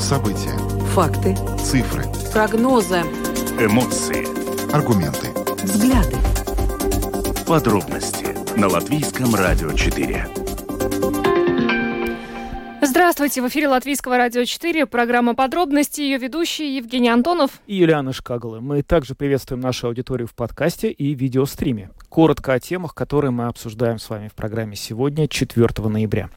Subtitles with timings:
[0.00, 0.56] События.
[0.94, 1.36] Факты.
[1.58, 2.04] Цифры.
[2.32, 3.00] Прогнозы.
[3.58, 4.26] Эмоции.
[4.72, 5.28] Аргументы.
[5.62, 6.16] Взгляды.
[7.46, 10.26] Подробности на Латвийском радио 4.
[12.82, 18.60] Здравствуйте, в эфире Латвийского радио 4, программа «Подробности», ее ведущий Евгений Антонов и Юлиана Шкагала.
[18.60, 21.90] Мы также приветствуем нашу аудиторию в подкасте и видеостриме.
[22.08, 26.30] Коротко о темах, которые мы обсуждаем с вами в программе сегодня, 4 ноября.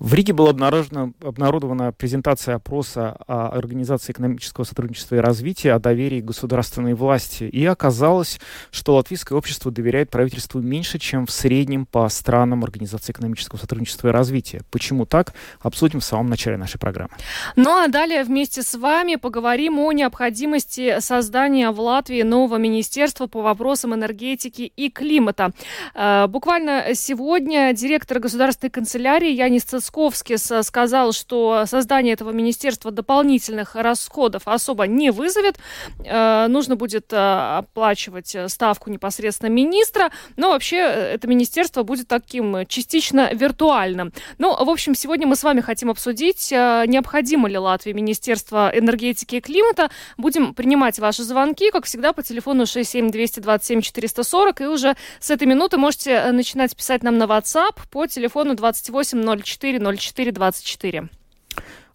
[0.00, 6.20] В Риге была обнаружена, обнародована презентация опроса о Организации экономического сотрудничества и развития, о доверии
[6.20, 7.44] государственной власти.
[7.44, 8.38] И оказалось,
[8.70, 14.10] что латвийское общество доверяет правительству меньше, чем в среднем по странам Организации экономического сотрудничества и
[14.12, 14.62] развития.
[14.70, 15.34] Почему так?
[15.60, 17.10] Обсудим в самом начале нашей программы.
[17.56, 23.42] Ну а далее вместе с вами поговорим о необходимости создания в Латвии нового министерства по
[23.42, 25.50] вопросам энергетики и климата.
[25.94, 33.74] Э, буквально сегодня директор государственной канцелярии Янис Цицко Московскис сказал, что создание этого министерства дополнительных
[33.74, 35.56] расходов особо не вызовет.
[36.04, 42.66] Э, нужно будет э, оплачивать ставку непосредственно министра, но вообще э, это министерство будет таким
[42.66, 44.12] частично виртуальным.
[44.36, 49.40] Ну, в общем, сегодня мы с вами хотим обсудить, необходимо ли Латвии Министерство энергетики и
[49.40, 49.88] климата.
[50.18, 55.78] Будем принимать ваши звонки, как всегда, по телефону 67227 440, и уже с этой минуты
[55.78, 61.08] можете начинать писать нам на WhatsApp по телефону 2804 0424.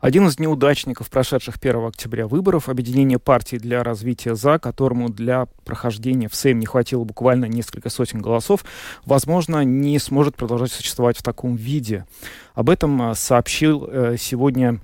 [0.03, 6.27] Один из неудачников прошедших 1 октября выборов, объединение партий для развития ЗА, которому для прохождения
[6.27, 8.65] в Сейм не хватило буквально несколько сотен голосов,
[9.05, 12.05] возможно, не сможет продолжать существовать в таком виде.
[12.53, 14.81] Об этом а, сообщил э, сегодня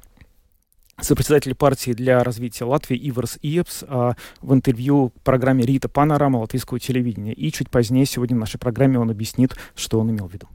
[1.02, 7.34] сопредседатель партии для развития Латвии Иверс Иепс а, в интервью программе «Рита Панорама» латвийского телевидения.
[7.34, 10.48] И чуть позднее сегодня в нашей программе он объяснит, что он имел в виду.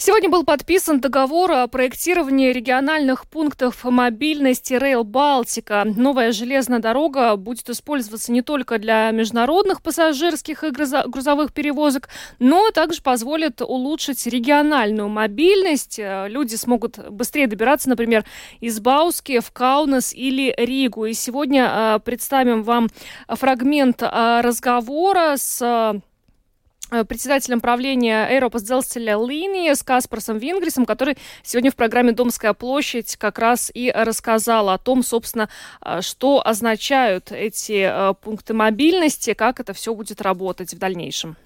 [0.00, 5.82] Сегодня был подписан договор о проектировании региональных пунктов мобильности Rail Балтика.
[5.84, 13.02] Новая железная дорога будет использоваться не только для международных пассажирских и грузовых перевозок, но также
[13.02, 15.98] позволит улучшить региональную мобильность.
[15.98, 18.24] Люди смогут быстрее добираться, например,
[18.60, 21.06] из Бауски в Каунас или Ригу.
[21.06, 22.88] И сегодня э, представим вам
[23.26, 26.00] фрагмент э, разговора с Э,
[27.06, 33.38] председателем правления Eiropas Дzelzceļa линии с Каспарсом Вингрисом, который сегодня в программе «Домская площадь» как
[33.38, 35.48] раз и рассказал о том, собственно,
[35.84, 41.36] э, что означают эти э, пункты мобильности, как это все будет работать в дальнейшем.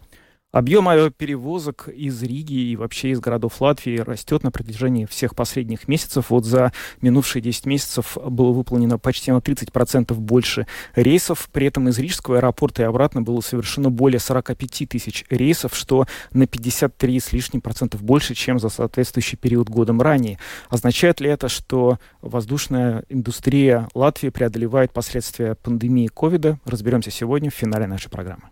[0.53, 6.27] Объем авиаперевозок из Риги и вообще из городов Латвии растет на протяжении всех последних месяцев.
[6.29, 11.49] Вот за минувшие 10 месяцев было выполнено почти на 30% больше рейсов.
[11.53, 16.47] При этом из Рижского аэропорта и обратно было совершено более 45 тысяч рейсов, что на
[16.47, 20.39] 53 с лишним процентов больше, чем за соответствующий период годом ранее.
[20.69, 26.59] Означает ли это, что воздушная индустрия Латвии преодолевает последствия пандемии ковида?
[26.67, 28.52] Разберемся сегодня в финале нашей программы.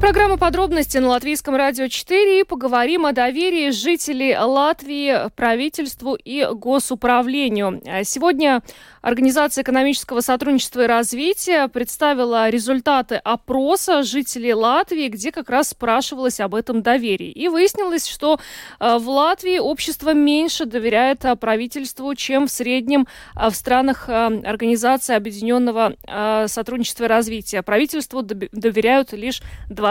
[0.00, 7.82] Программа подробности на Латвийском радио 4 и поговорим о доверии жителей Латвии правительству и госуправлению.
[8.04, 8.62] Сегодня
[9.02, 16.54] Организация экономического сотрудничества и развития представила результаты опроса жителей Латвии, где как раз спрашивалось об
[16.54, 17.30] этом доверии.
[17.30, 18.38] И выяснилось, что
[18.78, 25.14] э, в Латвии общество меньше доверяет э, правительству, чем в среднем э, в странах Организации
[25.14, 25.94] Объединенного
[26.46, 27.62] сотрудничества и развития.
[27.62, 29.40] Правительству доверяют лишь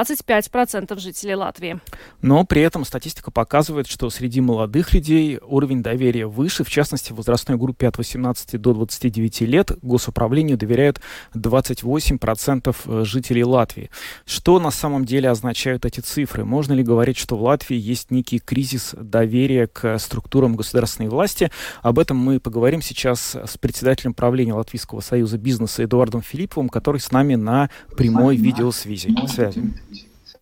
[0.02, 1.80] 25% жителей Латвии.
[2.22, 7.16] Но при этом статистика показывает, что среди молодых людей уровень доверия выше, в частности, в
[7.16, 11.02] возрастной группе от 18 до 20 29 лет госуправлению доверяют
[11.34, 13.90] 28% э, жителей Латвии.
[14.26, 16.44] Что на самом деле означают эти цифры?
[16.44, 21.52] Можно ли говорить, что в Латвии есть некий кризис доверия к структурам государственной власти?
[21.82, 27.12] Об этом мы поговорим сейчас с председателем правления Латвийского союза бизнеса Эдуардом Филипповым, который с
[27.12, 29.16] нами на прямой видеосвязи.
[29.28, 29.74] Связи.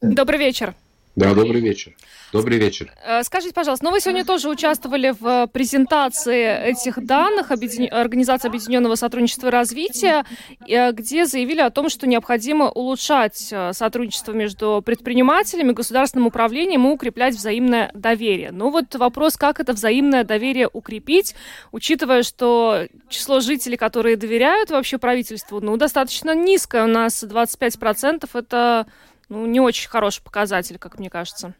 [0.01, 0.75] Добрый вечер.
[1.15, 1.93] Да, добрый вечер.
[2.31, 2.91] Добрый вечер.
[3.03, 7.91] Э, скажите, пожалуйста, ну вы сегодня тоже участвовали в презентации этих данных Объедин...
[7.91, 10.25] Организации Объединенного Сотрудничества и Развития,
[10.67, 16.91] э, где заявили о том, что необходимо улучшать э, сотрудничество между предпринимателями, государственным управлением и
[16.91, 18.51] укреплять взаимное доверие.
[18.51, 21.33] Ну вот вопрос, как это взаимное доверие укрепить,
[21.71, 26.83] учитывая, что число жителей, которые доверяют вообще правительству, ну, достаточно низкое.
[26.83, 28.85] У нас 25% это
[29.29, 31.53] ну, не очень хороший показатель, как мне кажется.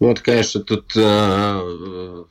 [0.00, 2.24] Ну, вот, конечно, тут э,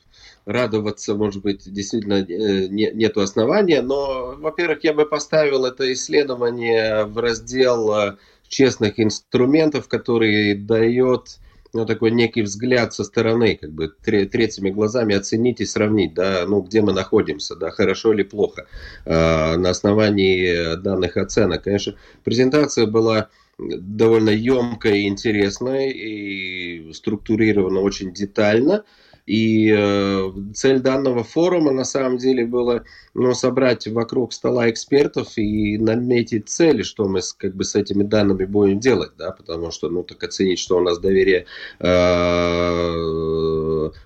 [0.44, 7.04] радоваться, может быть, действительно э, не, нету основания, но, во-первых, я бы поставил это исследование
[7.04, 8.16] в раздел э,
[8.48, 11.38] честных инструментов, который дает
[11.74, 16.60] ну, такой некий взгляд со стороны, как бы третьими глазами оценить и сравнить, да, ну,
[16.62, 18.66] где мы находимся, да, хорошо или плохо,
[19.04, 21.64] э, на основании данных оценок.
[21.64, 23.28] Конечно, презентация была
[23.58, 28.84] довольно емкая и интересная, и структурирована очень детально.
[29.26, 32.84] И э, цель данного форума на самом деле была
[33.14, 38.02] ну, собрать вокруг стола экспертов и наметить цели, что мы с, как бы с этими
[38.02, 41.46] данными будем делать, да, потому что, ну, так оценить, что у нас доверие,
[41.80, 42.90] э,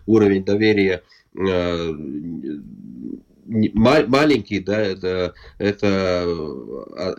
[0.07, 1.03] уровень доверия
[1.35, 1.95] э,
[3.49, 6.27] маленький, да, это, это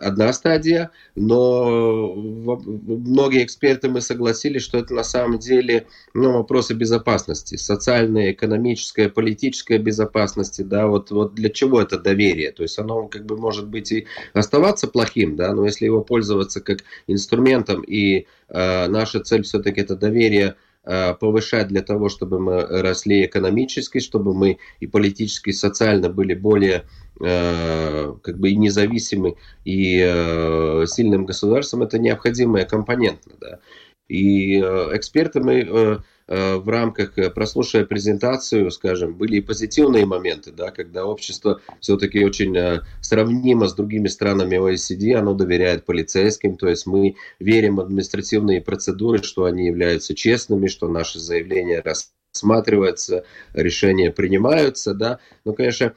[0.00, 7.56] одна стадия, но многие эксперты мы согласились, что это на самом деле ну, вопросы безопасности,
[7.56, 13.26] социальной, экономической, политической безопасности, да, вот, вот для чего это доверие, то есть оно как
[13.26, 18.86] бы может быть и оставаться плохим, да, но если его пользоваться как инструментом и э,
[18.88, 24.86] наша цель все-таки это доверие повышать для того, чтобы мы росли экономически, чтобы мы и
[24.86, 26.84] политически, и социально были более
[27.20, 33.30] э, как бы и независимы, и э, сильным государством, это необходимая компонента.
[33.40, 33.58] Да.
[34.08, 35.98] И эксперты мы Э,
[36.30, 42.56] в рамках, э, прослушая презентацию, скажем, были и позитивные моменты, да, когда общество все-таки очень
[42.56, 48.60] э, сравнимо с другими странами ОСД, оно доверяет полицейским, то есть мы верим в административные
[48.60, 55.94] процедуры, что они являются честными, что наши заявления рассматриваются, решения принимаются, да, но, конечно,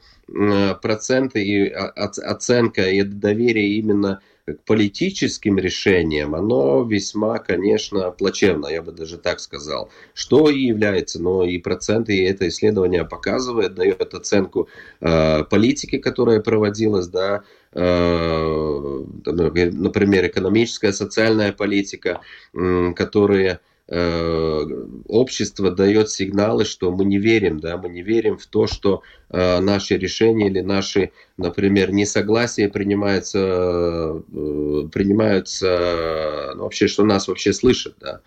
[0.82, 8.92] проценты и оценка и доверие именно к политическим решениям, оно весьма, конечно, плачевно, я бы
[8.92, 9.90] даже так сказал.
[10.12, 14.68] Что и является, но и проценты, и это исследование показывает, дает оценку
[15.00, 17.42] э, политики, которая проводилась, да,
[17.72, 22.20] э, например, экономическая, социальная политика,
[22.52, 28.66] э, которые общество дает сигналы, что мы не верим, да, мы не верим в то,
[28.66, 37.28] что э, наши решения или наши, например, несогласия принимаются, э, принимаются, ну, вообще, что нас
[37.28, 38.20] вообще слышат, да.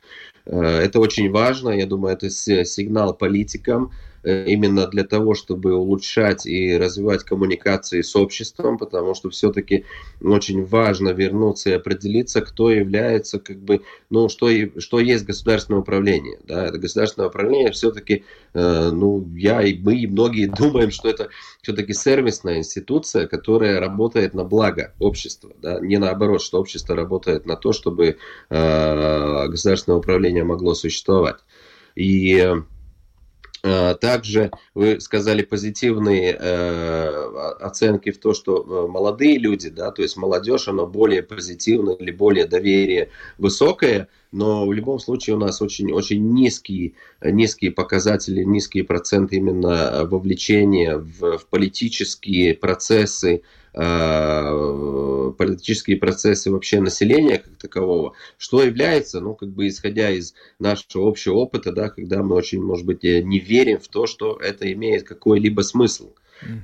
[0.45, 6.45] Э, это очень важно, я думаю, это сигнал политикам, Э, именно для того, чтобы улучшать
[6.45, 9.85] и развивать коммуникации с обществом, потому что все-таки
[10.21, 16.39] очень важно вернуться и определиться, кто является, как бы, ну, что, что есть государственное управление.
[16.43, 16.65] Да?
[16.65, 21.29] Это государственное управление все-таки, э, ну, я и мы, и многие думаем, что это
[21.61, 25.79] все-таки сервисная институция, которая работает на благо общества, да?
[25.79, 28.17] не наоборот, что общество работает на то, чтобы
[28.49, 31.37] э, государственное управление могло существовать.
[31.95, 32.61] И Э,
[33.95, 37.07] также вы сказали позитивные э,
[37.59, 42.11] оценки в то, что э, молодые люди, да, то есть молодежь, она более позитивная или
[42.11, 46.93] более доверие высокое, но в любом случае у нас очень, очень низкие,
[47.23, 53.66] низкие показатели, низкие проценты именно вовлечения в, в политические процессы, Э,
[55.37, 61.35] политические процессы вообще населения как такового, что является, ну, как бы исходя из нашего общего
[61.35, 65.61] опыта, да, когда мы очень, может быть, не верим в то, что это имеет какой-либо
[65.61, 66.13] смысл.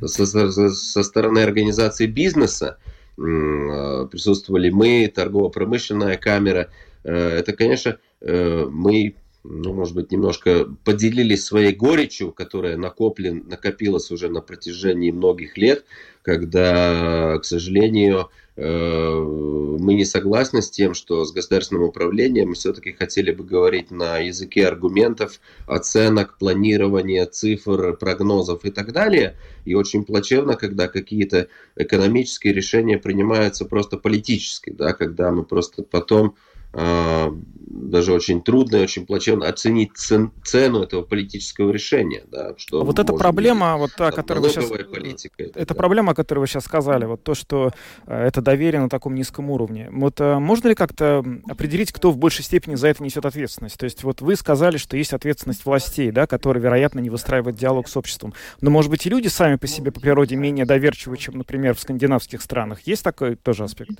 [0.03, 2.77] Со, со, со стороны организации бизнеса
[3.17, 6.70] э, присутствовали мы, торгово-промышленная камера.
[7.03, 14.29] Э, это, конечно, мы ну, может быть, немножко поделились своей горечью, которая накоплен, накопилась уже
[14.29, 15.83] на протяжении многих лет,
[16.21, 22.93] когда, к сожалению, э, мы не согласны с тем, что с государственным управлением мы все-таки
[22.93, 29.35] хотели бы говорить на языке аргументов, оценок, планирования, цифр, прогнозов и так далее.
[29.65, 36.35] И очень плачевно, когда какие-то экономические решения принимаются просто политически, да, когда мы просто потом
[36.74, 42.24] даже очень трудно и очень плачевно оценить цен, цену этого политического решения.
[42.32, 44.70] Да, что а вот эта проблема, быть, вот та, которую вы сейчас...
[44.70, 45.77] Политика, это, это да.
[45.77, 47.72] проблема, о которой вы сейчас сказали, вот то, что
[48.06, 49.89] э, это доверие на таком низком уровне.
[49.92, 53.77] Вот э, можно ли как-то определить, кто в большей степени за это несет ответственность?
[53.77, 57.88] То есть вот вы сказали, что есть ответственность властей, да, которые, вероятно, не выстраивают диалог
[57.88, 58.34] с обществом.
[58.62, 61.80] Но, может быть, и люди сами по себе по природе менее доверчивы, чем, например, в
[61.80, 62.82] скандинавских странах.
[62.86, 64.00] Есть такой тоже аспект?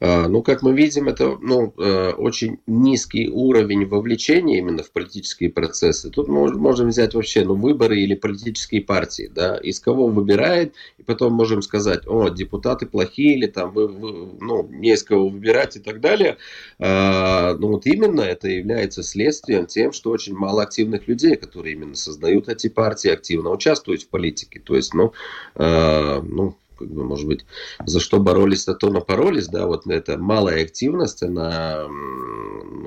[0.00, 5.50] А, ну, как мы видим, это ну, э, очень низкий уровень вовлечения именно в политические
[5.50, 6.10] процессы.
[6.10, 9.30] Тут мы можем взять вообще ну, выборы или политические партии.
[9.32, 14.38] Да, из кого выбирает, и потом можем сказать, о, депутаты плохие, или там вы, вы,
[14.40, 16.38] ну, не из кого выбирать и так далее.
[16.78, 21.94] А, ну, вот именно это является следствием тем, что очень мало активных людей, которые именно
[21.94, 24.60] создают эти партии, активно участвуют в политике.
[24.60, 25.12] То есть, ну,
[25.56, 27.44] а, ну как бы, может быть,
[27.84, 31.86] за что боролись, за то напоролись, да, вот эта малая активность, она,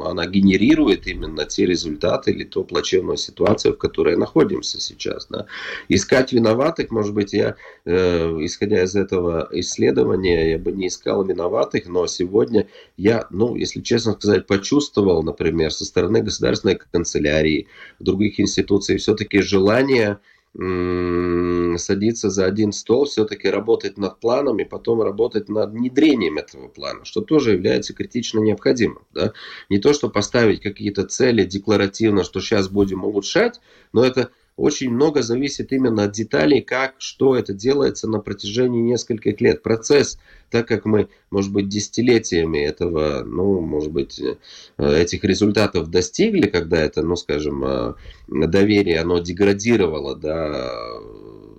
[0.04, 5.46] она генерирует именно те результаты или ту плачевную ситуацию, в которой находимся сейчас, да.
[5.90, 11.86] Искать виноватых, может быть, я, э, исходя из этого исследования, я бы не искал виноватых,
[11.88, 17.68] но сегодня я, ну, если честно сказать, почувствовал, например, со стороны государственной канцелярии,
[18.00, 20.18] других институций, все-таки желание
[20.56, 27.06] садиться за один стол, все-таки работать над планом и потом работать над внедрением этого плана,
[27.06, 29.02] что тоже является критично необходимым.
[29.14, 29.34] Да?
[29.70, 33.62] Не то, что поставить какие-то цели декларативно, что сейчас будем улучшать,
[33.94, 39.42] но это очень много зависит именно от деталей, как, что это делается на протяжении нескольких
[39.42, 39.64] лет.
[39.64, 40.20] Процесс,
[40.52, 44.36] так как мы, может быть, десятилетиями этого, ну, может быть, э,
[44.78, 47.94] этих результатов достигли, когда это, ну, скажем, э,
[48.28, 50.72] доверие, оно деградировало, да,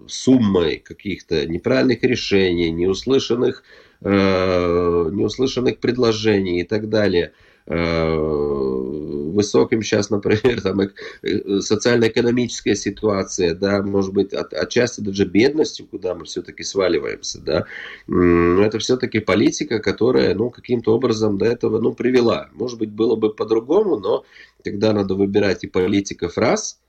[0.06, 3.64] суммой каких-то неправильных решений, неуслышанных,
[4.02, 7.32] э, неуслышанных предложений и так далее–
[7.66, 15.87] Э, высоким сейчас, например, там, э, социально-экономическая ситуация, да, может быть, от, отчасти даже бедностью,
[15.87, 17.64] куда мы все-таки сваливаемся, да,
[18.09, 22.49] это все-таки политика, которая, ну, каким-то образом до этого, ну, привела.
[22.53, 24.25] Может быть, было бы по-другому, но
[24.62, 26.79] тогда надо выбирать и политиков раз–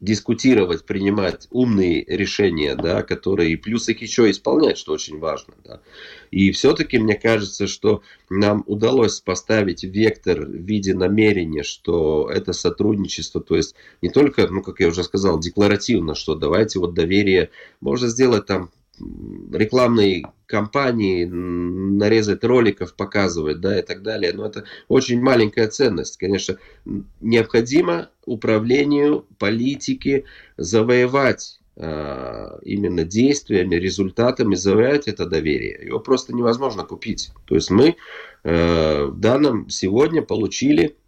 [0.00, 5.54] дискутировать, принимать умные решения, да, которые плюс их еще исполнять, что очень важно.
[5.64, 5.80] Да.
[6.30, 13.42] И все-таки мне кажется, что нам удалось поставить вектор в виде намерения, что это сотрудничество,
[13.42, 18.08] то есть не только, ну, как я уже сказал, декларативно, что давайте вот доверие, можно
[18.08, 18.70] сделать там
[19.52, 24.32] рекламные кампании, нарезать роликов, показывать, да, и так далее.
[24.32, 26.16] Но это очень маленькая ценность.
[26.18, 26.58] Конечно,
[27.20, 30.24] необходимо управлению политики
[30.56, 35.86] завоевать а, именно действиями, результатами завоевать это доверие.
[35.86, 37.30] Его просто невозможно купить.
[37.46, 37.96] То есть мы
[38.42, 40.98] э, в данном сегодня получили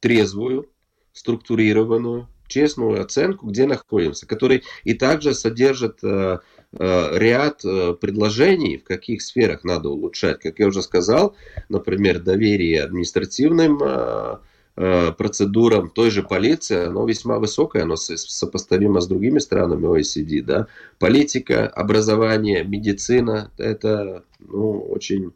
[0.00, 0.70] трезвую,
[1.12, 6.38] структурированную, честную оценку, где находимся, который и также содержит Э,
[6.78, 10.40] ряд э, предложений, в каких сферах надо улучшать.
[10.40, 11.34] Как я уже сказал,
[11.68, 19.38] например, доверие административным э, процедурам той же полиции, оно весьма высокое, оно сопоставимо с другими
[19.38, 20.42] странами OECD.
[20.42, 20.66] Да?
[20.98, 25.32] Политика, образование, медицина– это ну, очень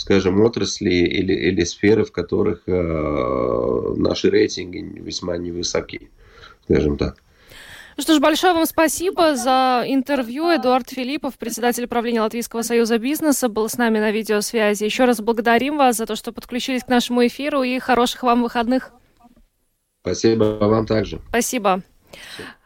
[0.00, 6.08] скажем, отрасли или, или сферы, в которых э, наши рейтинги весьма невысоки,
[6.64, 7.22] скажем так.
[8.00, 10.44] Ну что ж, большое вам спасибо за интервью.
[10.56, 14.84] Эдуард Филиппов, председатель правления Латвийского союза бизнеса, был с нами на видеосвязи.
[14.84, 18.92] Еще раз благодарим вас за то, что подключились к нашему эфиру и хороших вам выходных.
[20.00, 21.20] Спасибо вам также.
[21.28, 21.82] Спасибо.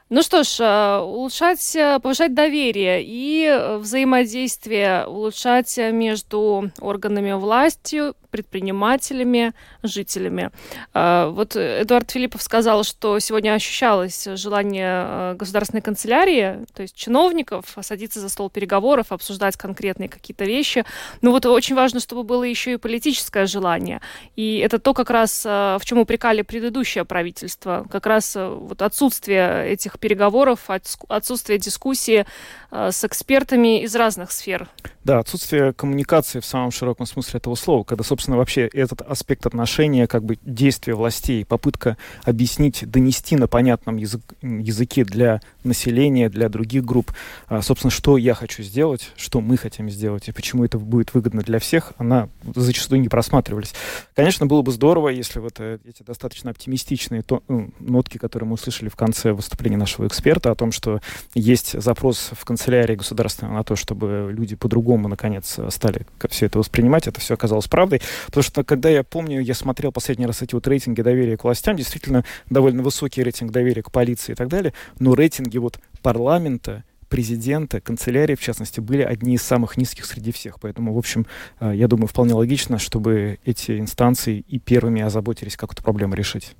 [0.08, 8.12] Ну что ж, э, улучшать, э, повышать доверие и э, взаимодействие, улучшать между органами власти,
[8.34, 9.52] предпринимателями,
[9.84, 10.50] жителями.
[10.92, 17.64] А, вот Эдуард Филиппов сказал, что сегодня ощущалось желание а, государственной канцелярии, то есть чиновников,
[17.80, 20.84] садиться за стол переговоров, обсуждать конкретные какие-то вещи.
[21.22, 24.00] Но вот очень важно, чтобы было еще и политическое желание.
[24.34, 27.86] И это то, как раз а, в чем упрекали предыдущее правительство.
[27.88, 30.70] Как раз вот отсутствие этих переговоров,
[31.08, 32.26] отсутствие дискуссии
[32.72, 34.68] с экспертами из разных сфер.
[35.04, 39.45] Да, отсутствие коммуникации в самом широком смысле этого слова, когда, собственно, собственно, вообще этот аспект
[39.45, 46.49] отношения, как бы действия властей, попытка объяснить, донести на понятном язык, языке для населения, для
[46.49, 47.12] других групп,
[47.49, 51.43] а, собственно, что я хочу сделать, что мы хотим сделать и почему это будет выгодно
[51.43, 53.75] для всех, она зачастую не просматривались.
[54.14, 58.54] Конечно, было бы здорово, если вот э, эти достаточно оптимистичные то, ну, нотки, которые мы
[58.54, 61.00] услышали в конце выступления нашего эксперта о том, что
[61.35, 67.07] есть запрос в канцелярии государственной на то, чтобы люди по-другому, наконец, стали все это воспринимать,
[67.07, 68.00] это все оказалось правдой.
[68.26, 71.76] Потому что, когда я помню, я смотрел последний раз эти вот рейтинги доверия к властям,
[71.76, 77.80] действительно довольно высокий рейтинг доверия к полиции и так далее, но рейтинги вот парламента, президента,
[77.80, 80.59] канцелярии, в частности, были одни из самых низких среди всех.
[80.61, 81.26] Поэтому, в общем,
[81.61, 86.56] э, я думаю, вполне логично, чтобы эти инстанции и первыми озаботились, как эту проблему решить.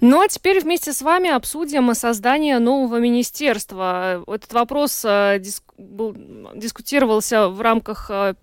[0.00, 4.22] Ну а теперь вместе с вами обсудим создание нового министерства.
[4.26, 6.16] Этот вопрос э, диск, был,
[6.54, 8.34] дискутировался в рамках э,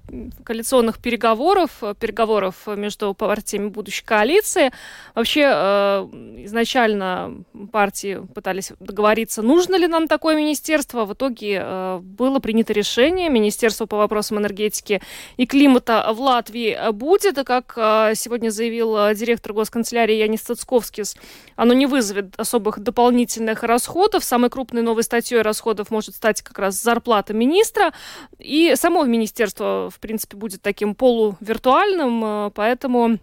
[0.44, 4.72] коалиционных переговоров, э, переговоров между партиями будущей коалиции.
[5.16, 11.06] Вообще изначально партии пытались договориться, нужно ли нам такое министерство.
[11.06, 13.30] В итоге было принято решение.
[13.30, 15.02] Министерство по вопросам энергетики
[15.38, 17.38] и климата в Латвии будет.
[17.38, 17.74] И как
[18.16, 21.16] сегодня заявил директор госканцелярии Янис Цицковский, Юридис,
[21.56, 24.24] оно не вызовет особых дополнительных расходов.
[24.24, 27.94] Самой крупной новой статьей расходов может стать как раз зарплата министра.
[28.40, 33.20] И само министерство, в принципе, будет таким полувиртуальным, э, поэтому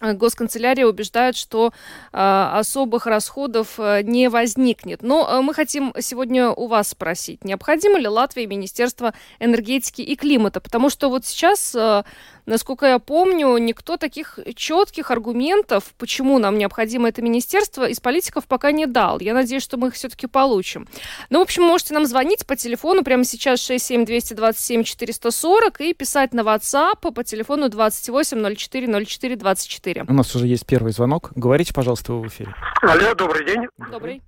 [0.00, 1.72] Госканцелярия убеждает, что
[2.12, 5.02] э, особых расходов э, не возникнет.
[5.02, 10.60] Но э, мы хотим сегодня у вас спросить, необходимо ли Латвии Министерство энергетики и климата?
[10.60, 12.04] Потому что вот сейчас э,
[12.46, 18.72] Насколько я помню, никто таких четких аргументов, почему нам необходимо это министерство, из политиков пока
[18.72, 19.20] не дал.
[19.20, 20.88] Я надеюсь, что мы их все-таки получим.
[21.30, 26.40] Ну, в общем, можете нам звонить по телефону прямо сейчас 67227 440 и писать на
[26.40, 30.04] WhatsApp по телефону 28 04 04 24.
[30.08, 31.32] У нас уже есть первый звонок.
[31.34, 32.54] Говорите, пожалуйста, в эфире.
[32.82, 33.66] Алло, добрый день.
[33.90, 34.22] Добрый.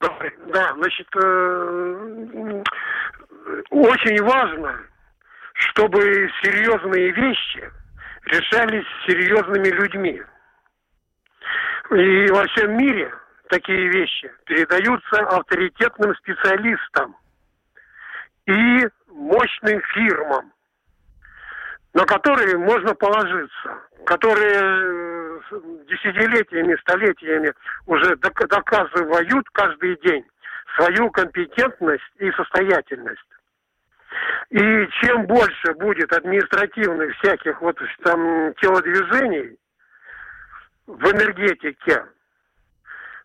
[0.00, 0.32] Добрый.
[0.52, 2.62] Да, значит, э,
[3.70, 4.80] очень важно
[5.70, 6.00] чтобы
[6.42, 7.70] серьезные вещи
[8.26, 10.22] решались серьезными людьми.
[11.90, 13.12] И во всем мире
[13.48, 17.16] такие вещи передаются авторитетным специалистам
[18.46, 20.52] и мощным фирмам,
[21.94, 25.40] на которые можно положиться, которые э,
[25.88, 27.52] десятилетиями, столетиями
[27.86, 30.24] уже доказывают каждый день
[30.76, 33.20] свою компетентность и состоятельность.
[34.50, 39.56] И чем больше будет административных всяких вот там телодвижений
[40.86, 42.04] в энергетике,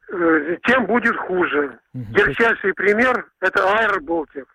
[0.10, 1.80] э, тем будет хуже.
[1.94, 2.06] Угу.
[2.18, 4.46] Ярчайший пример– это Аэроболтик.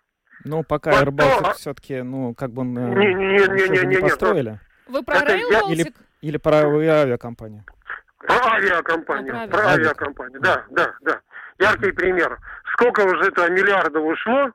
[0.44, 1.52] Ну, пока Аэроболтик а...
[1.54, 4.58] все-таки, ну, как бы он э, не, не, не, не, не, не, построили.
[4.88, 5.60] Вы про я...
[5.68, 7.64] или, или про авиакомпанию?
[8.18, 11.20] Про авиакомпанию, а, про авиакомпанию, да, да, да.
[11.58, 12.38] Яркий пример.
[12.72, 14.52] Сколько уже это миллиардов ушло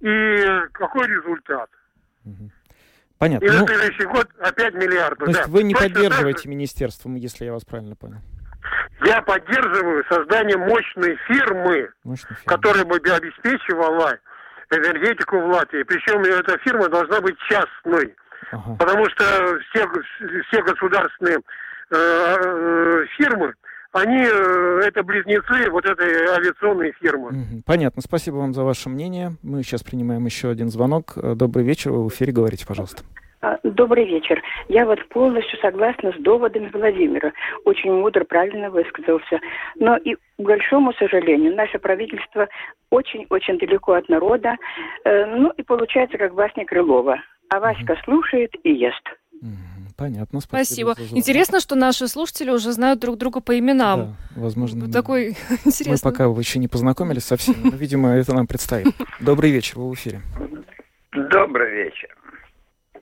[0.00, 1.70] и какой результат?
[3.18, 3.44] Понятно.
[3.44, 5.24] И ну, на следующий год опять миллиарды.
[5.24, 5.48] То есть да.
[5.48, 6.48] вы не Точно поддерживаете же...
[6.48, 8.20] министерство, если я вас правильно понял?
[9.04, 12.44] Я поддерживаю создание мощной фирмы, мощной фирмы.
[12.44, 14.18] которая бы обеспечивала
[14.70, 15.82] энергетику в Латвии.
[15.82, 18.14] Причем эта фирма должна быть частной.
[18.52, 18.76] Ага.
[18.78, 19.86] Потому что все,
[20.48, 23.54] все государственные э, э фирмы,
[23.92, 27.62] они, э, это близнецы вот этой авиационной фирмы.
[27.64, 28.02] Понятно.
[28.02, 29.32] Спасибо вам за ваше мнение.
[29.42, 31.14] Мы сейчас принимаем еще один звонок.
[31.16, 31.92] Э, добрый вечер.
[31.92, 33.02] Вы в эфире говорите, пожалуйста.
[33.40, 34.42] А, добрый вечер.
[34.68, 37.32] Я вот полностью согласна с доводами Владимира.
[37.64, 39.38] Очень мудро, правильно высказался.
[39.76, 42.48] Но и, к большому сожалению, наше правительство
[42.90, 44.56] очень-очень далеко от народа.
[45.04, 47.20] Э, ну и получается, как басня Крылова.
[47.50, 49.02] А Васька слушает и ест.
[49.40, 49.77] Угу.
[49.98, 50.92] Понятно, спасибо.
[50.92, 51.18] Спасибо.
[51.18, 54.16] Интересно, что наши слушатели уже знают друг друга по именам.
[54.30, 54.88] Да, возможно.
[54.92, 55.30] Такой
[55.64, 55.92] интересный.
[55.92, 58.94] Мы пока вы еще не познакомились совсем, но, видимо, это нам предстоит.
[59.18, 60.20] Добрый вечер, вы в эфире.
[61.10, 62.16] Добрый вечер.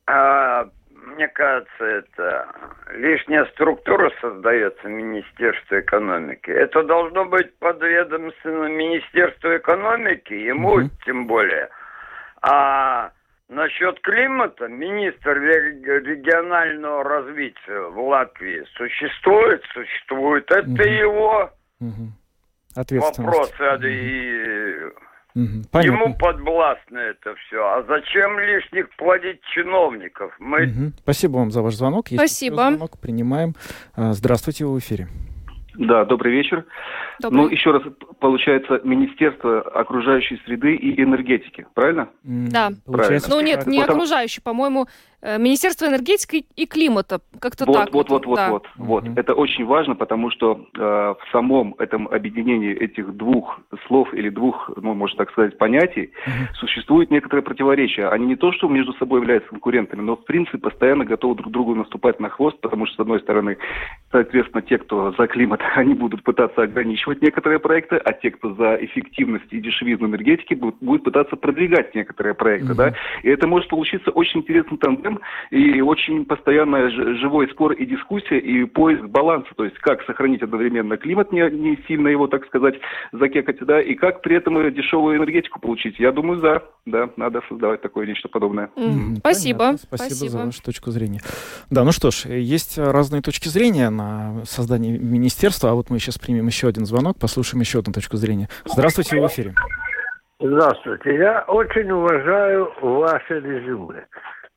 [0.07, 2.49] А, мне кажется, это
[2.95, 6.49] лишняя структура создается Министерство экономики.
[6.49, 10.91] Это должно быть подведомственно Министерство экономики, ему угу.
[11.05, 11.69] тем более.
[12.41, 13.11] А
[13.49, 20.51] Насчет климата министр регионального развития в Латвии существует, существует.
[20.51, 20.83] Это угу.
[20.83, 22.09] его угу.
[22.75, 23.55] вопросы.
[23.63, 23.87] Угу.
[23.87, 24.75] И
[25.37, 25.79] угу.
[25.81, 27.65] ему подвластно это все.
[27.65, 30.35] А зачем лишних плодить чиновников?
[30.41, 30.65] Мы...
[30.65, 30.93] Угу.
[30.99, 32.09] Спасибо вам за ваш звонок.
[32.09, 32.57] Есть Спасибо.
[32.57, 33.55] Звонок, принимаем.
[33.95, 35.07] А, здравствуйте, вы в эфире.
[35.79, 36.65] Да, добрый вечер.
[37.21, 37.43] Добрый.
[37.43, 37.83] Ну, еще раз,
[38.21, 42.09] получается, Министерство окружающей среды и энергетики, правильно?
[42.23, 42.71] Да.
[42.85, 43.31] Получается.
[43.31, 43.99] Ну, нет, не Потому...
[43.99, 44.87] окружающей, по-моему,
[45.39, 47.93] Министерство энергетики и климата, как-то вот, так.
[47.93, 48.51] Вот, вот, вот, да.
[48.51, 49.05] вот, вот.
[49.05, 49.21] Mm-hmm.
[49.21, 54.71] Это очень важно, потому что э, в самом этом объединении этих двух слов или двух,
[54.77, 56.55] ну, можно так сказать, понятий mm-hmm.
[56.55, 58.09] существует некоторое противоречие.
[58.09, 61.75] Они не то, что между собой являются конкурентами, но в принципе постоянно готовы друг другу
[61.75, 63.59] наступать на хвост, потому что, с одной стороны,
[64.13, 68.77] соответственно, те, кто за климат, они будут пытаться ограничивать некоторые проекты, а те, кто за
[68.77, 72.77] эффективность и дешевизну энергетики, будут, будут пытаться продвигать некоторые проекты, mm-hmm.
[72.77, 72.95] да.
[73.23, 75.16] И это может получиться очень интересный тандем,
[75.51, 80.97] и очень постоянно живой спор и дискуссия, и поиск баланса, то есть как сохранить одновременно
[80.97, 82.75] климат, не, не сильно его, так сказать,
[83.13, 85.99] закекать, да, и как при этом дешевую энергетику получить.
[85.99, 88.71] Я думаю, за, да, надо создавать такое нечто подобное.
[88.77, 89.75] Mm, спасибо.
[89.77, 89.97] Спасибо.
[89.97, 91.21] Спасибо за вашу точку зрения.
[91.71, 96.19] Да, ну что ж, есть разные точки зрения на создание министерства, а вот мы сейчас
[96.19, 98.49] примем еще один звонок, послушаем еще одну точку зрения.
[98.65, 99.55] Здравствуйте, в эфире.
[100.39, 101.17] Здравствуйте.
[101.17, 104.05] Я очень уважаю ваше резюме.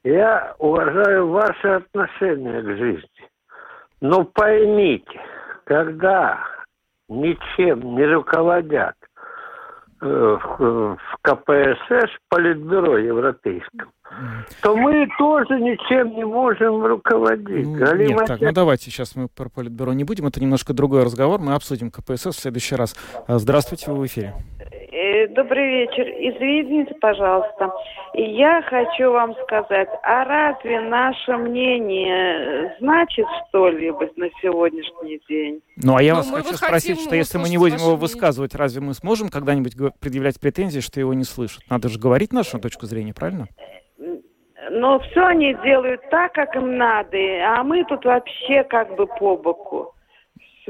[0.03, 3.29] Я уважаю ваше отношение к жизни.
[4.01, 5.19] Но поймите,
[5.65, 6.39] когда
[7.09, 8.95] ничем не руководят
[10.01, 13.91] э, в КПСС, Политбюро Европейском,
[14.61, 17.67] то мы тоже ничем не можем руководить.
[17.67, 21.41] Ну, нет, так, ну давайте сейчас мы про Политбюро не будем, это немножко другой разговор,
[21.41, 22.95] мы обсудим КПСС в следующий раз.
[23.27, 24.33] А, здравствуйте, вы в эфире.
[25.29, 26.07] Добрый вечер.
[26.07, 27.71] Извините, пожалуйста.
[28.13, 35.61] Я хочу вам сказать, а разве наше мнение значит что-либо на сегодняшний день?
[35.77, 38.81] Ну, а я ну, вас хочу спросить, что если мы не будем его высказывать, разве
[38.81, 41.63] мы сможем когда-нибудь предъявлять претензии, что его не слышат?
[41.69, 43.47] Надо же говорить нашу точку зрения, правильно?
[44.71, 49.35] Но все они делают так, как им надо, а мы тут вообще как бы по
[49.35, 49.93] боку.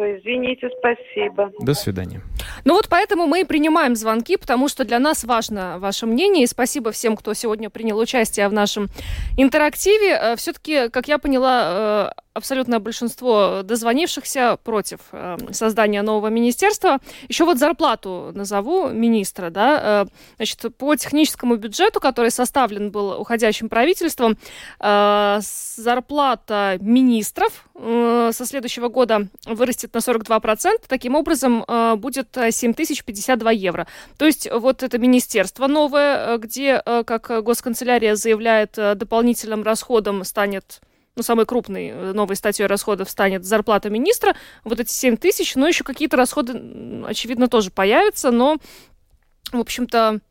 [0.03, 1.51] Извините, спасибо.
[1.59, 2.21] До свидания.
[2.65, 6.43] Ну вот поэтому мы и принимаем звонки, потому что для нас важно ваше мнение.
[6.43, 8.89] И спасибо всем, кто сегодня принял участие в нашем
[9.38, 10.17] интерактиве.
[10.19, 16.99] Э, Все-таки, как я поняла, э, абсолютное большинство дозвонившихся против э, создания нового министерства.
[17.27, 20.05] Еще вот зарплату назову министра, да, э,
[20.37, 24.37] значит, по техническому бюджету, который составлен был уходящим правительством,
[24.79, 25.39] э,
[25.75, 33.87] зарплата министров э, со следующего года вырастет на 42%, таким образом э, будет 7052 евро.
[34.17, 40.23] То есть вот это министерство новое, э, где, э, как госканцелярия заявляет, э, дополнительным расходом
[40.23, 40.81] станет
[41.19, 45.67] ну, самой крупной э, новой статьей расходов станет зарплата министра, вот эти 7 тысяч, но
[45.67, 46.53] еще какие-то расходы,
[47.05, 48.58] очевидно, тоже появятся, но,
[49.51, 50.21] в общем-то,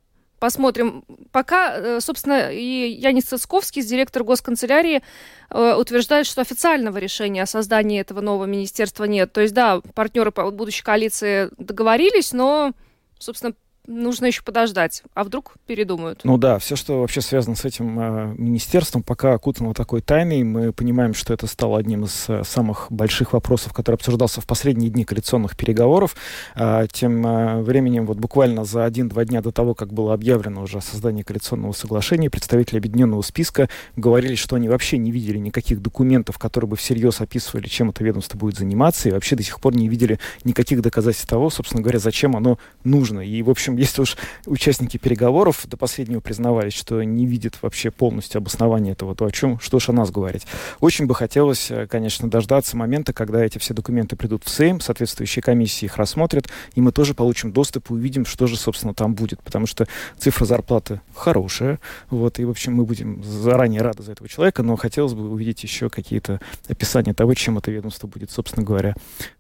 [0.41, 1.05] Посмотрим.
[1.33, 5.03] Пока, э, собственно, и Янис Цицковский, директор госканцелярии,
[5.51, 9.33] э, утверждает, что официального решения о создании этого нового министерства нет.
[9.33, 12.73] То есть, да, партнеры по будущей коалиции договорились, но,
[13.19, 13.55] собственно,
[13.89, 15.03] нужно еще подождать.
[15.15, 16.21] А вдруг передумают?
[16.23, 20.45] Ну да, все, что вообще связано с этим э, министерством, пока окутано такой тайной.
[20.45, 24.91] Мы понимаем, что это стало одним из э, самых больших вопросов, который обсуждался в последние
[24.91, 26.17] дни коалиционных переговоров.
[26.55, 30.79] Э, тем э, временем, вот буквально за один-два дня до того, как было объявлено уже
[30.79, 36.39] о создании коалиционного соглашения, представители объединенного списка говорили, что они вообще не видели никаких документов,
[36.39, 39.89] которые бы всерьез описывали, чем это ведомство будет заниматься, и вообще до сих пор не
[39.89, 43.21] видели никаких доказательств того, собственно говоря, зачем оно нужно.
[43.21, 48.39] И, в общем, если уж участники переговоров до последнего признавались, что не видят вообще полностью
[48.39, 50.47] обоснования этого, то о чем, что ж о нас говорить.
[50.81, 55.43] Очень бы хотелось, э, конечно, дождаться момента, когда эти все документы придут в Сейм, соответствующие
[55.43, 59.43] комиссии их рассмотрят, и мы тоже получим доступ и увидим, что же, собственно, там будет,
[59.43, 59.87] потому что
[60.19, 61.79] цифра зарплаты хорошая,
[62.11, 65.63] вот, и, в общем, мы будем заранее рады за этого человека, но хотелось бы увидеть
[65.63, 68.95] еще какие-то описания того, чем это ведомство будет, собственно говоря,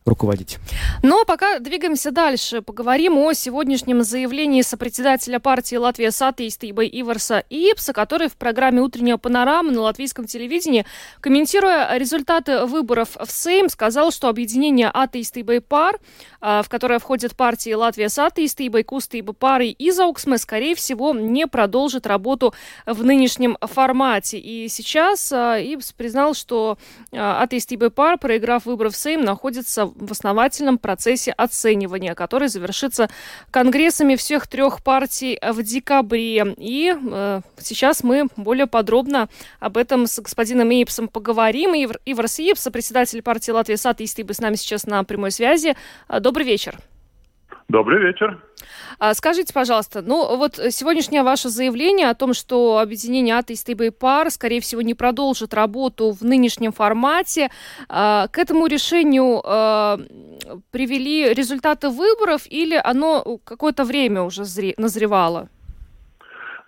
[0.09, 0.59] руководить.
[1.03, 8.29] Но пока двигаемся дальше, поговорим о сегодняшнем заявлении сопредседателя партии Latvijas attīstībai Иварса Иябса, который
[8.29, 10.85] в программе «Утренняя панорама» на латвийском телевидении,
[11.21, 15.99] комментируя результаты выборов в Сейм, сказал, что объединение Attīstībai/Par!,
[16.41, 19.63] а, в которое входят партии Latvijas attīstībai, Kustība Par!
[19.63, 22.55] и Izaugsme, скорее всего, не продолжит работу
[22.87, 24.39] в нынешнем формате.
[24.39, 26.79] И сейчас а, Иябс признал, что
[27.13, 33.09] а, Attīstībai/Par!, проиграв выборы в Сейм, находится в основательном процессе оценивания, который завершится
[33.51, 36.55] конгрессами всех трех партий в декабре.
[36.57, 39.29] И э, сейчас мы более подробно
[39.61, 41.75] об этом с господином Иябсом поговорим.
[41.75, 45.77] Ивр, Иварс Иябс, председатель партии Latvijas attīstībai с нами сейчас на прямой связи.
[46.09, 46.79] Э, добрый вечер.
[47.69, 48.39] Добрый вечер.
[48.99, 54.31] А, скажите, пожалуйста, ну вот сегодняшнее ваше заявление о том, что объединение атеисты и пар,
[54.31, 57.51] скорее всего, не продолжит работу в нынешнем формате,
[57.91, 59.99] а, к этому решению а,
[60.73, 64.45] привели результаты выборов или оно какое-то время уже
[64.79, 65.51] назревало?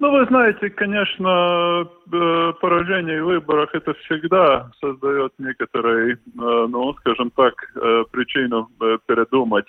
[0.00, 7.30] Ну, вы знаете, конечно, э, поражение в выборах это всегда создает некоторые, э, ну, скажем
[7.30, 8.70] так, э, причину
[9.06, 9.66] передумать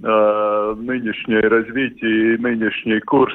[0.00, 3.34] нынешнее развитие и нынешний курс.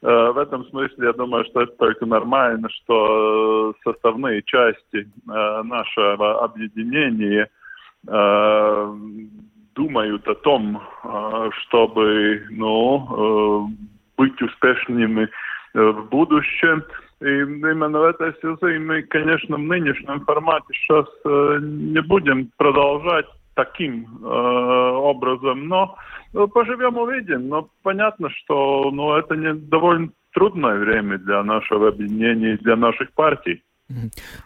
[0.00, 7.50] В этом смысле я думаю, что это только нормально, что составные части нашего объединения
[9.74, 10.80] думают о том,
[11.62, 13.68] чтобы ну,
[14.16, 15.28] быть успешными
[15.74, 16.84] в будущем.
[17.20, 23.26] И именно в этой связи мы, конечно, в нынешнем формате сейчас э, не будем продолжать
[23.58, 25.96] таким э, образом, но
[26.32, 27.48] ну, поживем увидим.
[27.48, 33.12] Но понятно, что ну, это не довольно трудное время для нашего объединения и для наших
[33.14, 33.64] партий.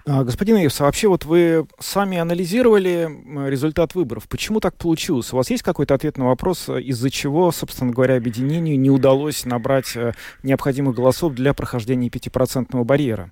[0.09, 3.09] А, господин Ивс, а вообще вот вы сами анализировали
[3.51, 4.29] результат выборов.
[4.31, 5.31] Почему так получилось?
[5.33, 9.95] У вас есть какой-то ответ на вопрос, из-за чего, собственно говоря, объединению не удалось набрать
[9.95, 13.31] э, необходимых голосов для прохождения пятипроцентного барьера?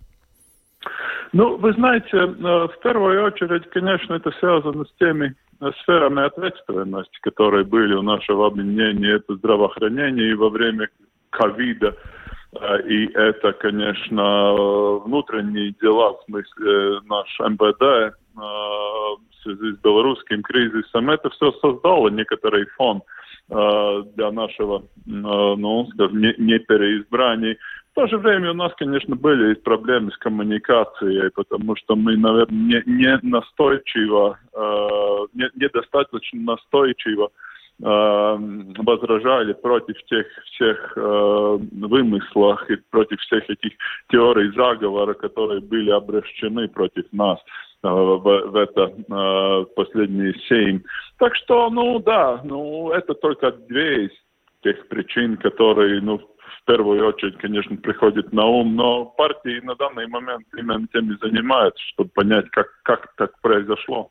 [1.32, 5.49] Ну, вы знаете, э, в первую очередь, конечно, это связано с теми э,
[5.82, 9.16] сферами ответственности, которые были у нашего объединения.
[9.16, 10.88] Это здравоохранение и во время
[11.30, 11.96] ковида–
[12.52, 14.54] Э, и это, конечно,
[15.04, 21.10] внутренние дела, в смысле наш МВД э, в связи с белорусским кризисом.
[21.10, 23.02] Это все создало некоторый фон э,
[23.50, 27.56] для нашего, ну, скажем, не, переизбраний.
[27.92, 32.56] В то же время у нас, конечно, были проблемы с коммуникацией, потому что мы, наверное,
[32.56, 34.38] не, не настойчиво,
[35.34, 37.49] не, недостаточно настойчиво Э,
[37.82, 43.72] возражали против тех всех э, вымыслов и против всех этих
[44.10, 47.38] теорий заговора, которые были обращены против нас
[47.82, 50.80] э, в, в это э, последние семь.
[51.18, 54.10] Так что, ну да, ну это только две из
[54.62, 60.06] тех причин, которые, ну, в первую очередь, конечно, приходят на ум, но партии на данный
[60.06, 64.10] момент именно тем и занимаются, чтобы понять, как, как так произошло.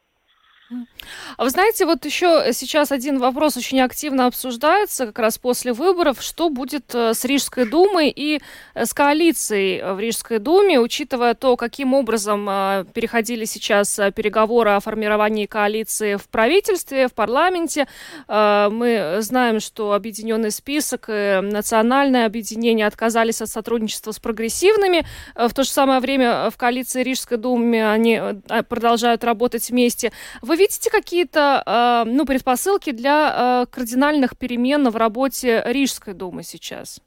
[1.37, 6.21] А вы знаете, вот еще сейчас один вопрос очень активно обсуждается, как раз после выборов,
[6.21, 8.39] что будет э, с Рижской думой и
[8.75, 14.79] э, с коалицией в Рижской думе, учитывая то, каким образом э, переходили сейчас переговоры о
[14.79, 17.87] формировании коалиции в правительстве, в парламенте.
[18.27, 25.05] Мы знаем, что объединенный список и национальное объединение отказались от сотрудничества с прогрессивными.
[25.35, 28.21] В то же самое время в коалиции Рижской думы они
[28.67, 30.11] продолжают работать вместе.
[30.41, 37.01] Вы видите какие-то э, ну, предпосылки для э, кардинальных перемен в работе Рижской думы сейчас?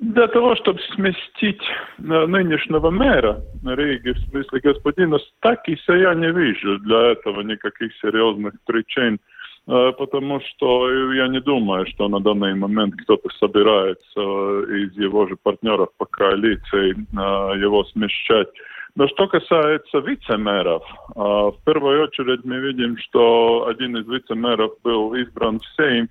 [0.00, 6.78] Для того, чтобы сместить э, нынешнего мэра Риги, в смысле господина Стакиса, я не вижу
[6.80, 9.18] для этого никаких серьезных причин,
[9.66, 15.36] э, потому что я не думаю, что на данный момент кто-то собирается из его же
[15.42, 16.90] партнеров по коалиции
[17.64, 18.48] его смещать.
[18.96, 20.84] Но что касается вице-мэров,
[21.16, 26.08] а, в первую очередь мы видим, что один из вице-мэров был избран в Сейм,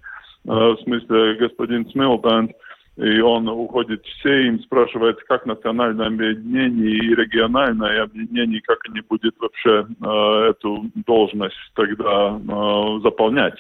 [0.48, 2.52] а, в смысле господин Смилбанд,
[2.98, 9.36] и он уходит в Сейм, спрашивает, как национальное объединение и региональное объединение, как они будут
[9.40, 12.40] вообще э, эту должность тогда
[13.02, 13.56] заполнять.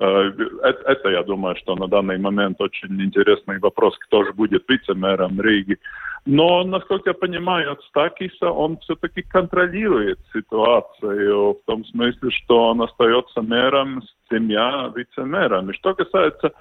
[0.00, 0.32] Э,
[0.64, 5.78] это, я думаю, что на данный момент очень интересный вопрос, кто же будет вице-мэром Риги.
[6.24, 12.82] Но, насколько я понимаю, от Стакиса он все-таки контролирует ситуацию в том смысле, что он
[12.82, 15.72] остается мэром с тремя вице-мэрами.
[15.72, 16.52] Что касается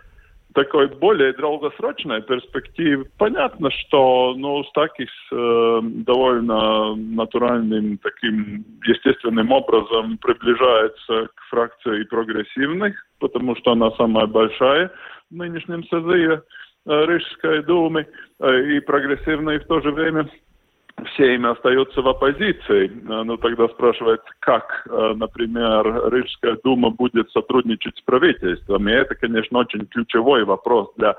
[0.54, 11.30] такой более долгосрочной перспективы, понятно, что ну, Стакис э, довольно натуральным, таким естественным образом приближается
[11.36, 14.92] к фракции прогрессивных, потому что она самая большая
[15.30, 16.42] в нынешнем созыве.
[16.88, 18.08] Э, Рижской думы
[18.40, 20.28] э, и прогрессивные в то же время
[21.14, 22.88] все ими остаются в оппозиции.
[22.88, 28.88] Э, ну, тогда спрашивается, как, например, Рижская дума будет сотрудничать с правительством.
[28.90, 31.16] И это, конечно, очень ключевой вопрос для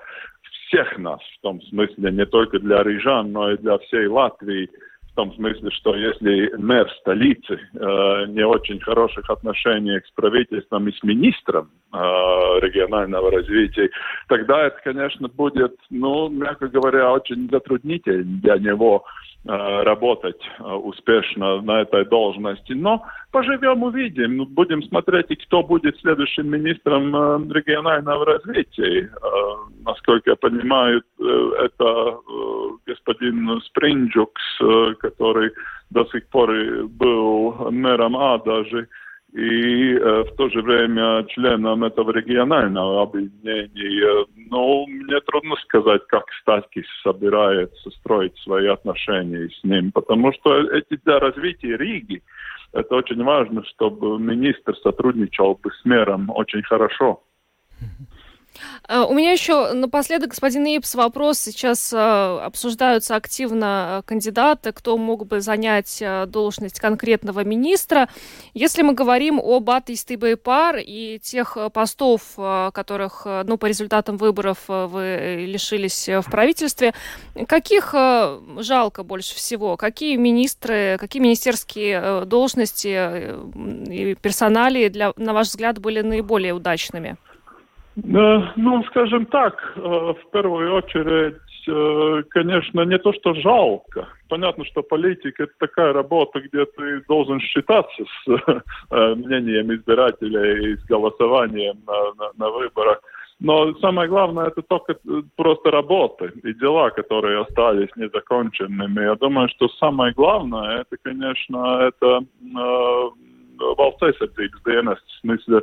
[0.67, 4.71] всех нас, в том смысле не только для рижан, но и для всей Латвии
[5.13, 10.93] в том смысле, что если мэр столицы э, не очень хороших отношений с правительством и
[10.93, 13.91] с министром э, регионального развития,
[14.29, 19.05] тогда это, конечно, будет, ну, мягко говоря, очень затруднительно для него
[19.45, 22.73] работать э, успешно на этой должности.
[22.73, 24.45] Но поживем, увидим.
[24.47, 29.11] Будем смотреть, кто будет следующим министром э, регионального развития.
[29.85, 32.19] Насколько я понимаю, это
[32.87, 34.43] господин Спринджукс,
[35.01, 35.51] который
[35.91, 36.51] до сих пор
[36.87, 38.89] был мэром А даже
[39.33, 44.27] и э, в то же время членом этого регионального объединения.
[44.51, 51.01] Но мне трудно сказать, как Статькис собирается строить свои отношения с ним, потому что эти
[51.05, 52.23] для развития Риги
[52.73, 57.23] это очень важно, чтобы министр сотрудничал бы с мэром очень хорошо.
[58.89, 61.39] Э, у меня еще напоследок, господин Ипс, вопрос.
[61.39, 68.09] Сейчас э, обсуждаются активно э, кандидаты, кто мог бы занять должность конкретного министра.
[68.55, 75.45] Если мы говорим об атеисты Байпар и тех постов, которых, ну, по результатам выборов вы
[75.47, 76.95] лишились в правительстве,
[77.47, 77.95] каких
[78.59, 79.77] жалко больше всего?
[79.77, 83.37] Какие министры, какие министерские должности
[83.91, 87.17] и персонали, для, на ваш взгляд, были наиболее удачными?
[87.95, 91.37] Ну, скажем так, э, в первую очередь,
[91.69, 94.09] э, конечно, не то, что жалко.
[94.29, 100.77] Понятно, что политика– это такая работа, где ты должен считаться с э, мнением избирателей и
[100.77, 103.01] с голосованием на, на, на выборах.
[103.41, 104.97] Но самое главное, это только
[105.37, 109.03] просто работа и дела, которые остались незаконченными.
[109.03, 112.21] Я думаю, что самое главное, это, конечно, это
[113.59, 115.61] valsts aizsardzības dienests, в смысле...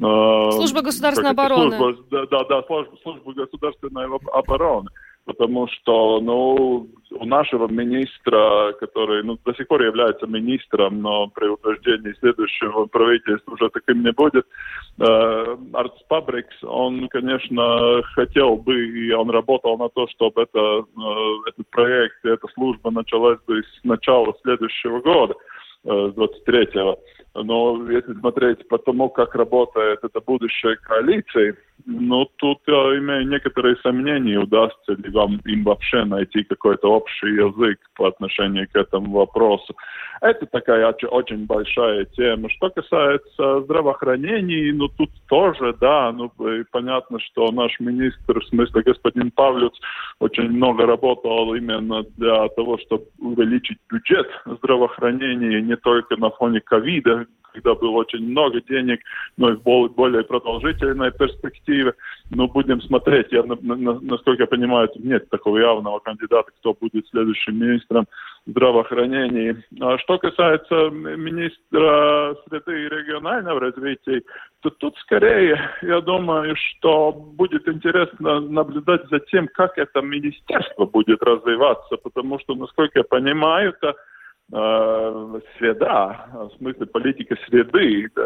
[0.00, 1.76] Служба государственной обороны.
[1.76, 4.90] Служба, да, да, да, служба, служба государственной обороны.
[5.26, 11.46] Потому что, ну, у нашего министра, который, ну, до сих пор является министром, но при
[11.46, 14.46] утверждении следующего правительства уже таким не будет,
[14.98, 21.48] э, Артс Пабрикс, он, конечно, хотел бы, и он работал на то, чтобы это, э,
[21.48, 25.34] этот проект, эта служба началась бы с начала следующего года,
[25.84, 26.98] э, с 23-го.
[27.34, 33.76] Но если смотреть по тому, как работает эта будущая коалиция, ну, тут я имею некоторые
[33.76, 39.74] сомнения, удастся ли вам им вообще найти какой-то общий язык по отношению к этому вопросу.
[40.20, 42.50] Это такая очень большая тема.
[42.50, 46.30] Что касается здравоохранения, ну, тут тоже, да, ну,
[46.70, 49.74] понятно, что наш министр, в смысле господин Павлюц,
[50.18, 57.26] очень много работал именно для того, чтобы увеличить бюджет здравоохранения не только на фоне ковида,
[57.52, 59.00] когда было очень много денег,
[59.36, 61.94] но и в более продолжительной перспективе.
[62.30, 63.32] Но будем смотреть.
[63.32, 68.06] Я, на, на, насколько я понимаю, нет такого явного кандидата, кто будет следующим министром
[68.46, 69.62] здравоохранения.
[69.80, 74.22] А что касается министра среды и регионального развития,
[74.60, 81.22] то тут скорее, я думаю, что будет интересно наблюдать за тем, как это министерство будет
[81.22, 83.96] развиваться, потому что, насколько я понимаю, это
[84.50, 88.20] среда, в смысле политика среды э,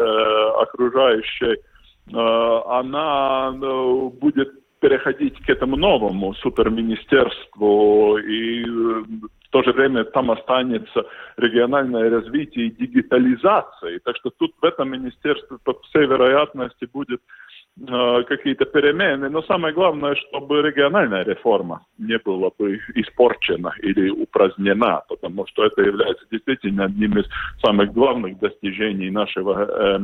[0.61, 9.71] окружающей, э, она э, будет переходить к этому новому суперминистерству, и э, в то же
[9.71, 11.05] время там останется
[11.37, 13.99] региональное развитие и дигитализация.
[14.03, 19.73] Так что тут в этом министерстве, по всей вероятности, будет Э, какие-то перемены, но самое
[19.73, 26.85] главное, чтобы региональная реформа не была бы испорчена или упразднена, потому что это является действительно
[26.85, 27.25] одним из
[27.61, 29.99] самых главных достижений нашего э,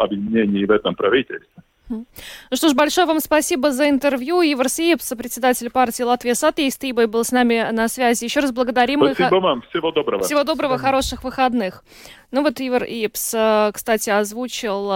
[0.00, 1.62] объединения в этом правительстве.
[1.88, 2.06] Ну
[2.54, 4.40] что ж, большое вам спасибо за интервью.
[4.42, 8.24] Ивар Сиепс, председатель партии «Латвия с атеистыбой», был с нами на связи.
[8.24, 9.04] Еще раз благодарим.
[9.04, 9.62] Спасибо вам.
[9.68, 10.22] Всего доброго.
[10.24, 11.84] Всего доброго, хороших выходных.
[12.32, 14.90] Ну вот Ивар Иепс, э, кстати, озвучил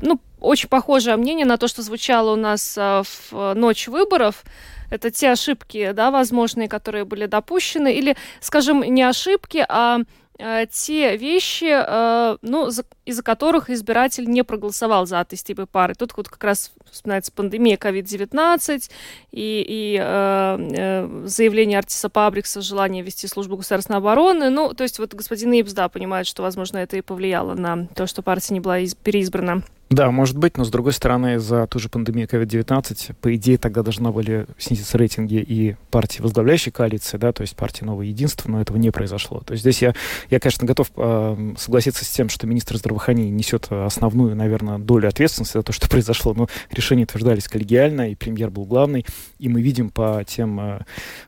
[0.00, 4.44] ну, очень похожее мнение на то, что звучало у нас а, в ночь выборов.
[4.90, 10.00] Это те ошибки, да, возможные, которые были допущены, или, скажем, не ошибки, а
[10.40, 12.68] Э, те вещи, э, ну,
[13.04, 15.94] из-за которых избиратель не проголосовал за атеистивы пары.
[15.96, 18.88] Тут вот как раз вспоминается пандемия COVID-19
[19.32, 24.48] и, и э, заявление Артиса Пабрикса, желание вести службу государственной обороны.
[24.50, 28.06] Ну, то есть вот господин Ипс, да, понимает, что, возможно, это и повлияло на то,
[28.06, 29.64] что партия не была переизбрана.
[29.90, 33.82] Да, может быть, но с другой стороны, за ту же пандемию COVID-19, по идее, тогда
[33.82, 38.60] должны были снизиться рейтинги и партии, возглавляющей коалиции, да, то есть партии Новое Единство, но
[38.60, 39.40] этого не произошло.
[39.40, 39.94] То есть здесь я,
[40.28, 45.54] я конечно, готов э, согласиться с тем, что министр здравоохранения несет основную, наверное, долю ответственности
[45.54, 49.06] за то, что произошло, но решения утверждались коллегиально, и премьер был главный,
[49.38, 50.80] и мы видим по тем, э,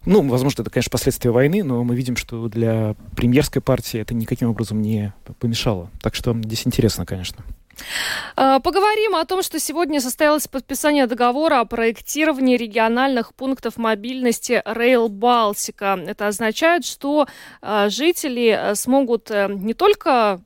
[0.05, 4.51] ну, возможно, это, конечно, последствия войны, но мы видим, что для премьерской партии это никаким
[4.51, 5.88] образом не помешало.
[6.03, 7.42] Так что здесь интересно, конечно.
[8.37, 15.09] Э, поговорим о том, что сегодня состоялось подписание договора о проектировании региональных пунктов мобильности Rail
[15.09, 15.99] Балтика.
[16.07, 17.27] Это означает, что
[17.62, 20.40] э, жители э, смогут не только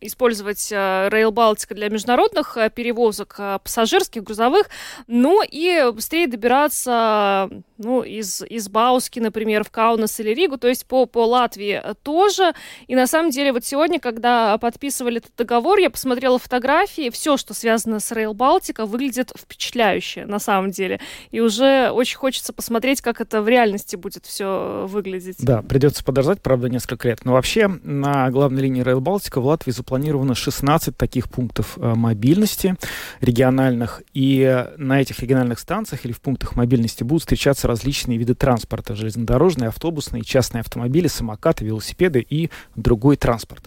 [0.00, 4.68] использовать э, Rail Baltica для международных э, перевозок э, пассажирских, грузовых,
[5.06, 7.48] но и быстрее добираться
[7.78, 12.52] ну, из, из Бауски, например, в Каунас или Ригу, то есть по, по Латвии тоже.
[12.86, 17.54] И на самом деле вот сегодня, когда подписывали этот договор, я посмотрела фотографии, все, что
[17.54, 21.00] связано с Rail Baltica, выглядит впечатляюще на самом деле.
[21.30, 25.36] И уже очень хочется посмотреть, как это в реальности будет все выглядеть.
[25.38, 27.24] Да, придется подождать, правда, несколько лет.
[27.24, 32.76] Но вообще на главной линии Rail Baltica в Латвии запланировано 16 таких пунктов мобильности
[33.20, 38.96] региональных, и на этих региональных станциях или в пунктах мобильности будут встречаться различные виды транспорта,
[38.96, 43.64] железнодорожные, автобусные, частные автомобили, самокаты, велосипеды и другой транспорт.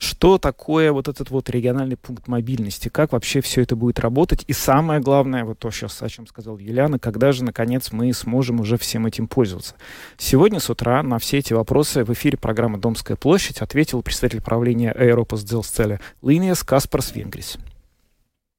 [0.00, 2.88] Что такое вот этот вот региональный пункт мобильности?
[2.88, 4.44] Как вообще все это будет работать?
[4.46, 8.60] И самое главное, вот то сейчас, о чем сказал Юлиана, когда же, наконец, мы сможем
[8.60, 9.74] уже всем этим пользоваться?
[10.16, 14.92] Сегодня с утра на все эти вопросы в эфире программы «Домская площадь» ответил представитель правления
[14.92, 17.58] Аэропас Дzelzceļa Линиас Каспарс Венгрис.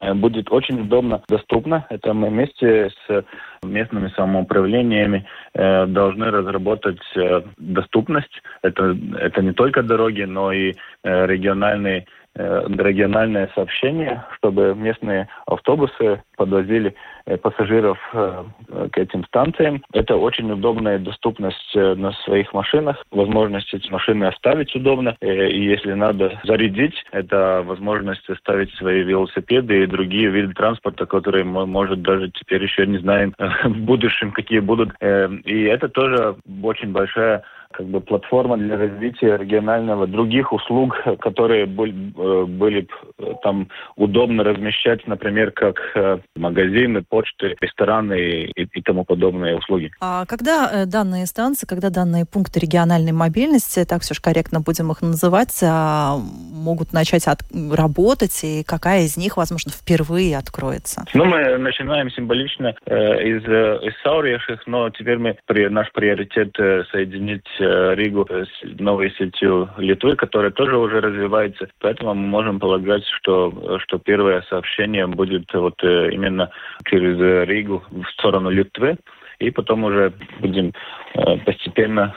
[0.02, 1.86] Э, будет очень удобно, доступно.
[1.90, 3.24] Это мы вместе с
[3.64, 8.42] местными самоуправлениями э, должны разработать э, доступность.
[8.64, 10.74] Это, это не только дороги, но и
[11.04, 18.44] э, региональные Э, региональное сообщение, чтобы местные автобусы подвозили э, пассажиров э,
[18.92, 19.84] к этим станциям.
[19.94, 25.16] Это очень удобная доступность на своих машинах, возможность эти машины оставить удобно.
[25.22, 31.66] И если надо зарядить, это возможность оставить свои велосипеды и другие виды транспорта, которые мы,
[31.66, 34.92] может, даже теперь еще не знаем в будущем, какие будут.
[35.02, 41.94] И это тоже очень большая как бы платформа для развития регионального других услуг, которые были,
[41.94, 48.20] э, были э, там удобно размещать, например, как э, магазины, почты, рестораны
[48.56, 49.92] и, и тому подобные услуги.
[50.00, 55.02] А когда данные станции, когда данные пункты региональной мобильности, так все же корректно будем их
[55.02, 57.40] называть, а, могут начать от,
[57.72, 61.06] работать, и какая из них, возможно, впервые откроется?
[61.14, 62.94] Ну, мы начинаем символично э,
[63.24, 69.70] из, из Саурьеших, но теперь мы, при, наш приоритет э, соединить Ригу с новой сетью
[69.78, 71.70] Литвы, которая тоже уже развивается.
[71.80, 76.52] Поэтому мы можем полагать, что, что первое сообщение будет вот э, именно
[76.86, 78.98] через Ригу в сторону Литвы
[79.40, 80.74] и потом уже будем
[81.14, 82.16] э, постепенно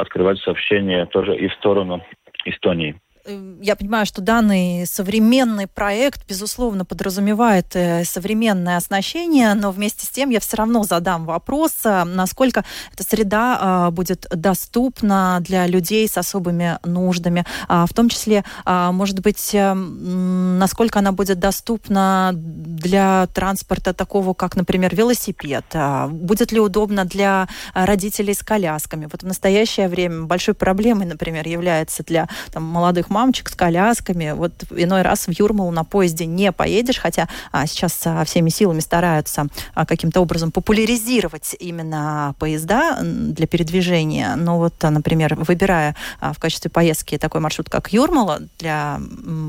[0.00, 2.02] открывать сообщения тоже и в сторону
[2.44, 2.96] Эстонии.
[3.26, 10.10] Эм, я понимаю, что данный современный проект, безусловно, подразумевает э, современное оснащение, но вместе с
[10.10, 16.08] тем я все равно задам вопрос, э, насколько эта среда а, будет доступна для людей
[16.08, 22.30] с особыми нуждами, а, в том числе, а, может быть, э, насколько она будет доступна
[22.34, 25.64] для транспорта такого, как, например, велосипед,
[26.10, 29.08] будет ли удобно для родителей с колясками.
[29.10, 34.32] Вот в настоящее время большой проблемой, например, является для там, молодых мамочек с колясками.
[34.32, 38.80] Вот иной раз в Юрмалу на поезде не поедешь, хотя а, сейчас а, всеми силами
[38.80, 44.36] стараются а, каким-то образом популяризировать именно поезда для передвижения.
[44.36, 49.00] Но вот, а, например, выбирая а, в качестве поездки такой маршрут, как Юрмала, для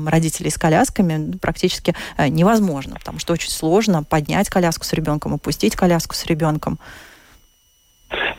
[0.06, 5.76] родителей с колясками практически а, невозможно, потому что очень сложно поднять коляску с ребенком, опустить
[5.76, 6.78] коляску с ребенком.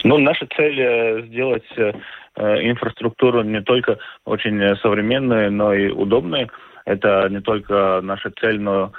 [0.03, 1.93] Ну, наша цель э, сделать Э,
[2.39, 6.49] инфраструктуру не только очень современную, но и удобную.
[6.85, 8.91] Это не только наша цель, но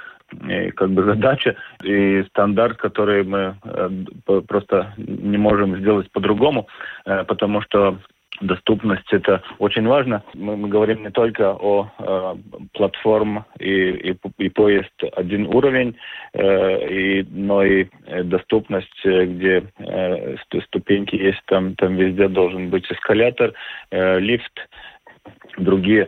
[0.47, 6.67] и как бы задача и стандарт, который мы э, просто не можем сделать по-другому,
[7.05, 7.97] э, потому что
[8.41, 10.23] доступность это очень важно.
[10.33, 12.35] Мы, мы говорим не только о э,
[12.73, 15.95] платформ и, и, и поезд один уровень,
[16.33, 17.87] э, и, но и
[18.23, 20.35] доступность, э, где э,
[20.65, 23.53] ступеньки есть, там, там везде должен быть эскалятор,
[23.91, 24.67] э, лифт,
[25.57, 26.07] другие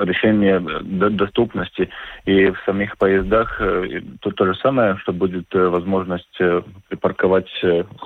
[0.00, 1.88] решения доступности.
[2.26, 6.38] И в самих поездах э, тут то же самое, что будет э, возможность
[6.88, 7.48] припарковать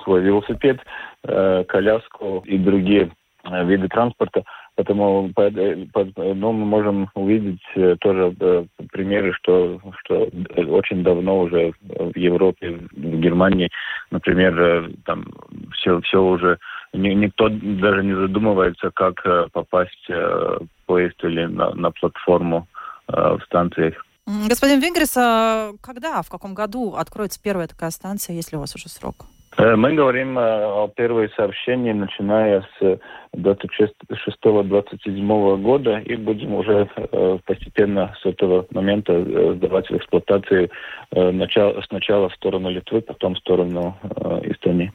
[0.03, 0.79] свой велосипед,
[1.23, 3.09] коляску и другие Э,
[3.43, 4.43] виды транспорта.
[4.75, 10.29] Поэтому ну, мы можем увидеть э, тоже э, примеры, что, что
[10.67, 13.71] очень давно уже в Европе, в Германии,
[14.11, 15.25] например, там
[15.73, 16.59] все, все уже
[16.93, 19.21] никто даже не задумывается, как
[19.51, 22.67] попасть в поезд или на, на платформу
[23.07, 24.05] в станциях.
[24.47, 28.89] Господин Венгрис, а когда, в каком году откроется первая такая станция, если у вас уже
[28.89, 29.25] срок?
[29.55, 32.99] Э, мы говорим э, о первой сообщении, начиная с
[33.35, 39.23] 26-27 года, и будем уже э, постепенно с этого момента
[39.55, 40.69] сдавать в эксплуатацию
[41.11, 43.97] сначала в сторону Литвы, потом в сторону
[44.43, 44.91] Эстонии.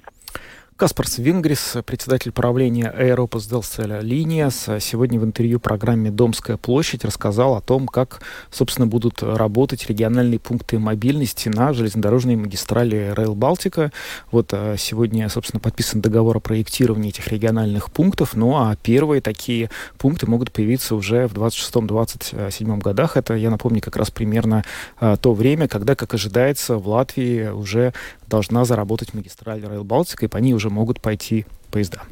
[0.83, 7.61] Каспарс Вингрис, председатель правления Аэропас Делселя Линиас, сегодня в интервью программе «Домская площадь» рассказал о
[7.61, 8.21] том, как,
[8.51, 13.93] собственно, будут работать региональные пункты мобильности на железнодорожной магистрали Rail Балтика.
[14.33, 19.71] Вот а, сегодня, собственно, подписан договор о проектировании этих региональных пунктов, ну а первые такие
[19.99, 23.17] пункты могут появиться уже в 26-27 годах.
[23.17, 24.65] Это, я напомню, как раз примерно
[24.99, 27.95] а, то время, когда, как ожидается, в Латвии уже
[28.33, 32.03] должна заработать магистраль Rail Балтика, и по ней уже могут пойти поезда.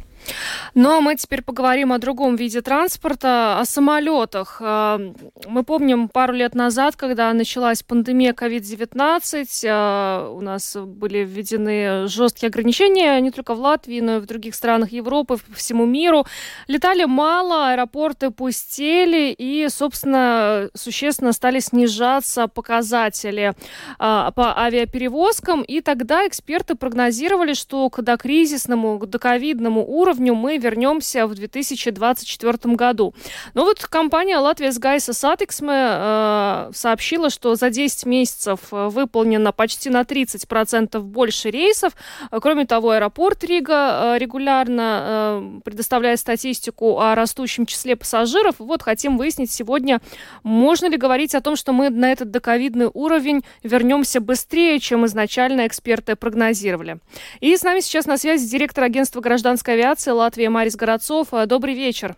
[0.74, 4.58] Ну, а мы теперь поговорим о другом виде транспорта, о самолетах.
[4.60, 4.98] Э,
[5.46, 12.48] мы помним пару лет назад, когда началась пандемия COVID-19, э, у нас были введены жесткие
[12.48, 16.24] ограничения не только в Латвии, но и в других странах Европы, по всему миру.
[16.68, 23.54] Летали мало, аэропорты пустели и, собственно, существенно стали снижаться показатели э,
[23.98, 25.62] по авиаперевозкам.
[25.62, 33.14] И тогда эксперты прогнозировали, что к докризисному, к доковидному уровню мы вернемся в 2024 году.
[33.54, 39.90] Но вот компания Latvijas gaisa satiksme э, сообщила, что за 10 месяцев э, выполнено почти
[39.90, 41.92] на 30% больше рейсов.
[42.30, 48.56] Кроме того, аэропорт Рига э, регулярно предоставляет статистику о растущем числе пассажиров.
[48.58, 50.00] Вот хотим выяснить сегодня,
[50.42, 55.66] можно ли говорить о том, что мы на этот доковидный уровень вернемся быстрее, чем изначально
[55.66, 56.98] эксперты прогнозировали.
[57.40, 61.32] И с нами сейчас на связи директор агентства гражданской авиации Латвии Марис Городцов.
[61.32, 62.16] Э, добрый вечер.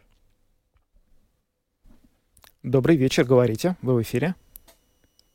[2.62, 4.34] Добрый вечер, говорите, вы в эфире.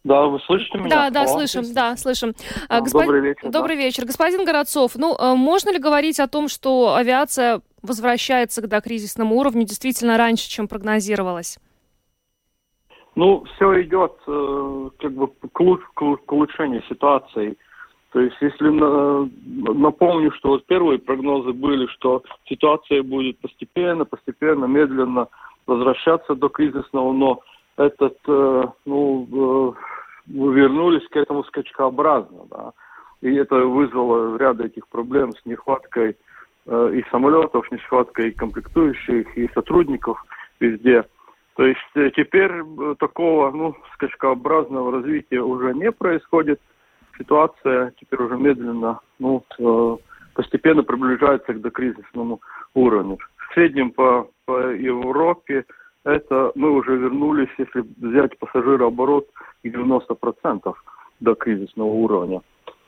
[0.04, 0.90] Да, вы слышите меня?
[0.90, 2.34] Да, да, О, слышим, да, слышим.
[2.70, 3.04] А, Господ...
[3.04, 3.50] Добрый вечер.
[3.50, 3.84] Добрый да.
[3.84, 4.06] вечер.
[4.06, 9.66] Господин Городцов, ну, э, можно ли говорить о том, что авиация возвращается к докризисному уровню
[9.66, 11.60] действительно раньше, чем прогнозировалось?
[13.16, 17.58] Ну, все идет э, как бы к, к улучшению ситуации.
[18.12, 24.66] То есть, если на, напомню, что вот первые прогнозы были, что ситуация будет постепенно, постепенно,
[24.66, 25.28] медленно
[25.66, 27.42] возвращаться до кризисного, но
[27.76, 32.72] этот, э, ну, э, вернулись к этому скачкообразно, да.
[33.22, 36.16] И это вызвало ряд этих проблем с нехваткой
[36.66, 40.24] э, и самолетов, нехваткой и комплектующих, и сотрудников
[40.62, 41.04] везде.
[41.56, 42.52] То есть теперь
[43.00, 46.62] такого, ну, скачкообразного развития уже не происходит–
[47.18, 49.98] ситуация теперь уже медленно, ну, э,
[50.34, 52.42] постепенно приближается к докризисному
[52.74, 53.18] уровню.
[53.38, 55.66] В среднем по, по Европе
[56.04, 59.28] это мы уже вернулись, если взять пассажирооборот,
[59.62, 60.74] к 90%
[61.20, 62.42] до кризисного уровня.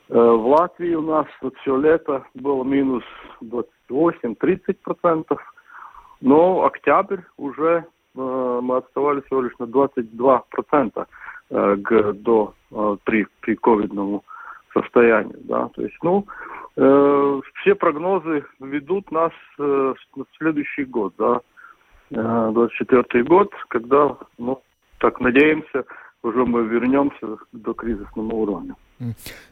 [0.10, 3.04] Э, в Латвии у нас вот все лето было минус
[3.42, 5.38] 28-30%,
[6.22, 11.06] но октябрь уже э, мы отставали всего лишь на 22% э,
[11.50, 14.24] к, до Э, при, при ковидному
[14.74, 15.38] состоянию.
[15.44, 15.70] Да?
[15.70, 16.26] То есть, ну,
[16.78, 21.42] э, все прогнозы ведут нас э, в следующий год, да,
[22.12, 24.62] э, 24 год, когда, ну,
[25.00, 25.86] так надеемся,
[26.22, 28.76] уже мы вернемся до кризисного уровня.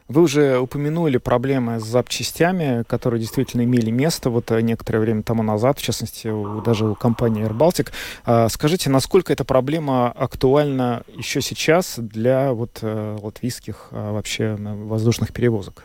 [0.08, 5.42] Вы уже упомянули проблемы с запчастями, которые действительно имели место вот э, некоторое время тому
[5.42, 6.30] назад, в частности,
[6.64, 7.92] даже у компании Air Baltic.
[8.26, 15.32] А, скажите, насколько эта проблема актуальна еще сейчас для вот э, латвийских а, вообще воздушных
[15.32, 15.84] перевозок?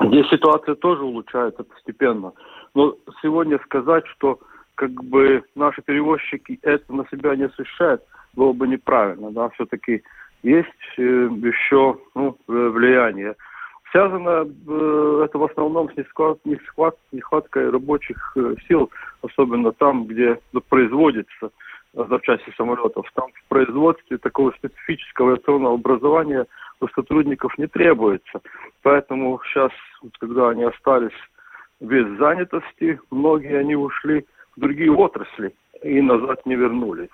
[0.00, 2.32] Здесь ситуация тоже улучшается постепенно.
[2.74, 4.38] Но сегодня сказать, что
[4.74, 8.02] как бы наши перевозчики это на себя не ощущают,
[8.34, 9.30] было бы неправильно.
[9.30, 9.48] Да?
[9.50, 10.02] Все-таки
[10.42, 10.68] есть
[10.98, 13.34] э, еще ну, влияние.
[13.90, 15.96] Связано э, это в основном с
[17.12, 18.90] нехваткой рабочих э, сил,
[19.22, 21.50] особенно там, где производится
[21.94, 23.10] запчасти самолетов.
[23.14, 26.46] Там в производстве такого специфического авиационного образования
[26.80, 28.40] у сотрудников не требуется.
[28.82, 29.72] Поэтому сейчас,
[30.20, 31.16] когда они остались
[31.80, 34.26] без занятости, многие они ушли
[34.56, 37.10] в другие отрасли и назад не вернулись.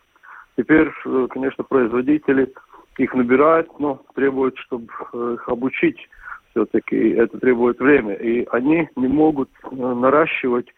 [0.56, 0.90] Теперь,
[1.30, 2.52] конечно, производители
[2.98, 5.98] их набирают, но требуют, чтобы э, их обучить
[6.50, 7.10] все-таки.
[7.10, 8.14] Это требует время.
[8.14, 10.68] И они не могут э, наращивать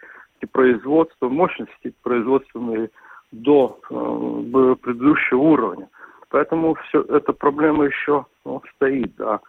[0.41, 2.91] эти производства, мощности производственные
[3.33, 5.89] до э, предыдущего уровня.
[6.31, 9.41] Поэтому все эта проблема еще ну, стоит, да.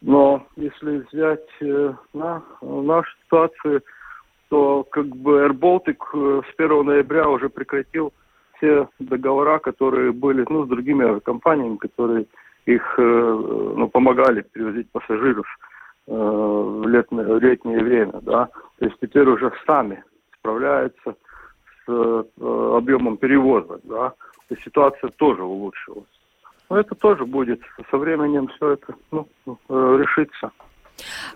[0.00, 3.82] Но если взять э, на нашу ситуацию,
[4.48, 8.12] то как бы Air Baltic э, с 1 ноября уже прекратил
[8.62, 12.26] все договора, которые были ну, с другими компаниями, которые
[12.66, 15.46] их э, ну, помогали перевозить пассажиров
[16.06, 18.20] э, в летнее, летнее время.
[18.22, 18.48] Да?
[18.78, 20.04] То есть теперь уже сами
[20.38, 21.16] справляются
[21.84, 22.24] с э,
[22.76, 23.80] объемом перевозок.
[23.82, 24.10] Да?
[24.10, 26.04] То есть ситуация тоже улучшилась.
[26.70, 27.60] Но это тоже будет
[27.90, 29.28] со временем все это ну,
[29.68, 30.52] решится.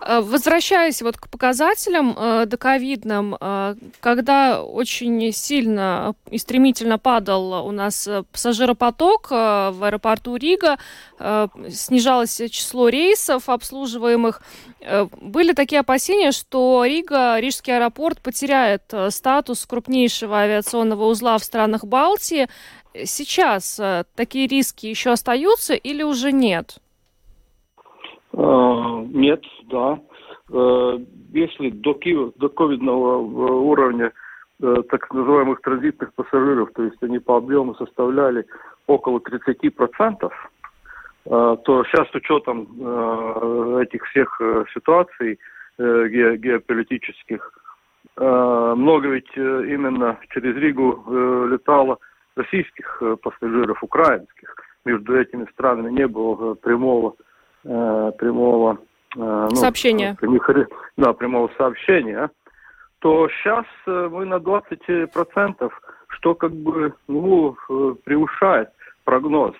[0.06, 7.72] Э, возвращаясь вот к показателям э, доковидным, э, когда очень сильно и стремительно падал у
[7.72, 10.78] нас пассажиропоток в аэропорту Рига,
[11.70, 14.42] снижалось число рейсов обслуживаемых,
[15.20, 22.48] были такие опасения, что Рига, Рижский аэропорт потеряет статус крупнейшего авиационного узла в странах Балтии.
[23.04, 23.80] Сейчас
[24.14, 26.78] такие риски еще остаются или уже нет?
[28.36, 29.98] А, нет, да.
[30.52, 30.98] э,
[31.32, 31.98] если до,
[32.36, 34.12] до ковидного уровня
[34.62, 38.44] э, так называемых транзитных пассажиров, то есть они по объему составляли
[38.86, 40.30] около 30%, э,
[41.24, 45.38] то сейчас с учетом э, этих всех э, ситуаций
[45.78, 47.52] э, ге, геополитических,
[48.18, 51.98] э, много ведь э, именно через Ригу э, летало
[52.36, 54.56] российских э, пассажиров, украинских.
[54.84, 57.14] Между этими странами не было прямого,
[57.66, 58.78] э, прямого
[59.14, 60.16] э, ну, сообщения.
[60.20, 60.48] Прямых,
[60.96, 62.30] да, прямого сообщения.
[63.00, 65.72] То сейчас э, мы на 20%,
[66.08, 68.70] что как бы ну, э, превышает
[69.04, 69.54] прогноз.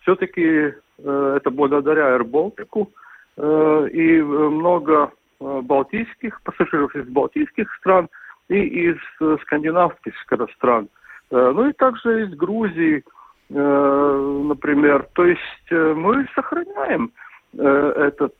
[0.00, 2.88] Все-таки э, это благодаря AirBaltic
[3.36, 8.10] э, и много балтийских пассажиров из балтийских стран
[8.50, 8.98] и из
[9.42, 10.12] скандинавских
[10.56, 10.88] стран–
[11.30, 13.04] ну и также из Грузии,
[13.48, 15.06] например.
[15.14, 17.12] То есть мы сохраняем
[17.56, 18.34] этот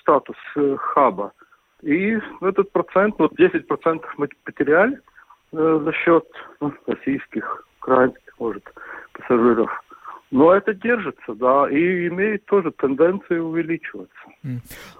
[0.00, 0.36] статус
[0.78, 1.32] хаба.
[1.82, 4.98] И этот процент, вот 10% мы потеряли
[5.52, 6.24] за счет
[6.60, 8.64] ну, российских, украинских, может,
[9.12, 9.70] пассажиров.
[10.34, 14.12] Но это держится, да, и имеет тоже тенденцию увеличиваться.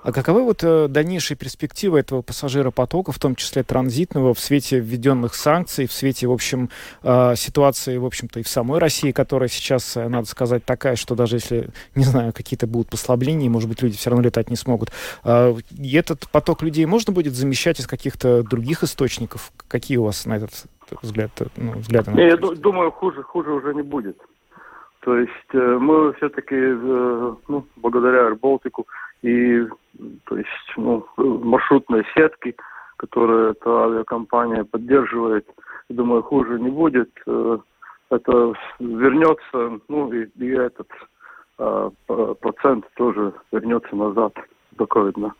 [0.04, 5.34] А каковы вот э, дальнейшие перспективы этого пассажиропотока, в том числе транзитного, в свете введенных
[5.34, 6.70] санкций, в свете, в общем,
[7.02, 11.16] э, ситуации, в общем-то, и в самой России, которая сейчас, э, надо сказать, такая, что
[11.16, 14.90] даже если, не знаю, какие-то будут послабления, может быть, люди все равно летать не смогут.
[15.24, 19.50] Э, и этот поток людей можно будет замещать из каких-то других источников?
[19.66, 20.66] Какие у вас на этот
[21.02, 22.12] взгляд, ну, взгляды?
[22.12, 24.16] На Я думаю, хуже, хуже уже не будет.
[25.04, 28.86] То есть э, мы все-таки, э, ну, благодаря Балтику
[29.20, 29.66] и
[30.24, 30.48] то есть,
[30.78, 32.56] ну, маршрутной сетки,
[32.96, 35.46] которую эта авиакомпания поддерживает,
[35.90, 37.10] думаю, хуже не будет.
[37.26, 37.58] Э,
[38.10, 40.88] это вернется, ну и, и этот
[42.06, 44.34] процент тоже вернется назад
[44.72, 45.32] до ковида.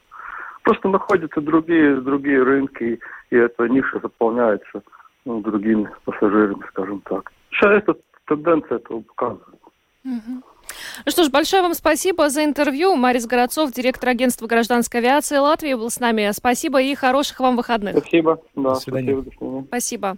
[0.62, 3.00] Просто находятся другие, другие рынки,
[3.30, 4.82] и эта ниша заполняется
[5.24, 7.32] ну, другими пассажирами, скажем так.
[7.50, 7.96] Сейчас эта
[8.26, 9.60] тенденция этого показывает.
[10.04, 12.94] Ну что ж, большое вам спасибо за интервью.
[12.96, 16.30] Марис Городцов, директор агентства гражданской авиации Латвии, был с нами.
[16.32, 17.98] Спасибо и хороших вам выходных.
[17.98, 18.40] Спасибо.
[18.54, 19.22] Да, до свидания.
[19.22, 20.16] Спасибо, спасибо.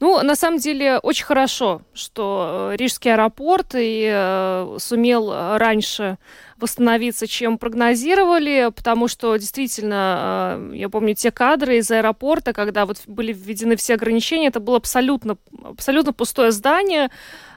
[0.00, 6.18] Ну, на самом деле, очень хорошо, что э, Рижский аэропорт и э, сумел раньше
[6.58, 12.98] восстановиться, чем прогнозировали, потому что действительно, э, я помню те кадры из аэропорта, когда вот
[13.06, 17.10] были введены все ограничения, это было абсолютно, абсолютно пустое здание,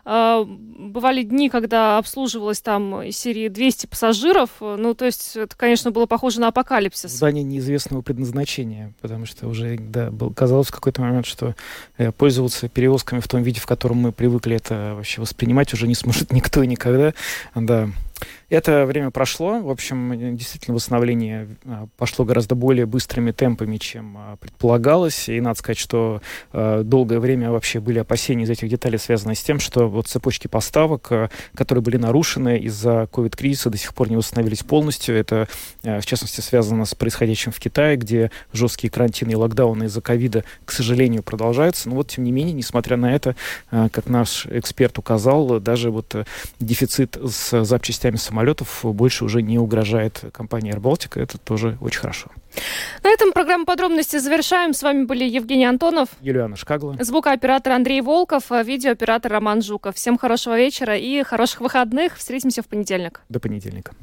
[0.05, 4.49] бывали дни, когда обслуживалось там из серии 200 пассажиров.
[4.59, 7.11] Ну, то есть это, конечно, было похоже на апокалипсис.
[7.11, 11.55] Здание неизвестного предназначения, потому что уже да, был, казалось в какой-то момент, что
[11.97, 15.95] э, пользоваться перевозками в том виде, в котором мы привыкли это вообще воспринимать, уже не
[15.95, 17.13] сможет никто и никогда.
[17.55, 17.89] Да.
[18.49, 19.61] Это время прошло.
[19.61, 25.29] В общем, действительно, восстановление а, пошло гораздо более быстрыми темпами, чем а, предполагалось.
[25.29, 26.21] И надо сказать, что
[26.51, 30.47] а, долгое время вообще были опасения из этих деталей, связанные с тем, что вот цепочки
[30.47, 31.09] поставок,
[31.55, 35.15] которые были нарушены из-за ковид-кризиса, до сих пор не восстановились полностью.
[35.15, 35.47] Это,
[35.81, 40.71] в частности, связано с происходящим в Китае, где жесткие карантины и локдауны из-за ковида, к
[40.71, 41.89] сожалению, продолжаются.
[41.89, 43.35] Но вот, тем не менее, несмотря на это,
[43.69, 46.15] как наш эксперт указал, даже вот
[46.59, 51.21] дефицит с запчастями самолетов самолетов больше уже не угрожает компании AirBaltic.
[51.21, 52.31] Это тоже очень хорошо.
[53.03, 54.73] На этом программу подробности завершаем.
[54.73, 59.95] С вами были Евгений Антонов, Юлиана Шкагла, звукооператор Андрей Волков, видеооператор Роман Жуков.
[59.95, 62.17] Всем хорошего вечера и хороших выходных.
[62.17, 63.21] Встретимся в понедельник.
[63.29, 63.93] До понедельника.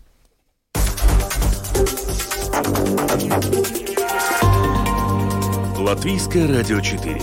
[5.79, 7.15] Латвийское радио 4.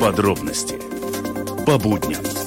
[0.00, 0.76] Подробности
[1.64, 2.41] по будням.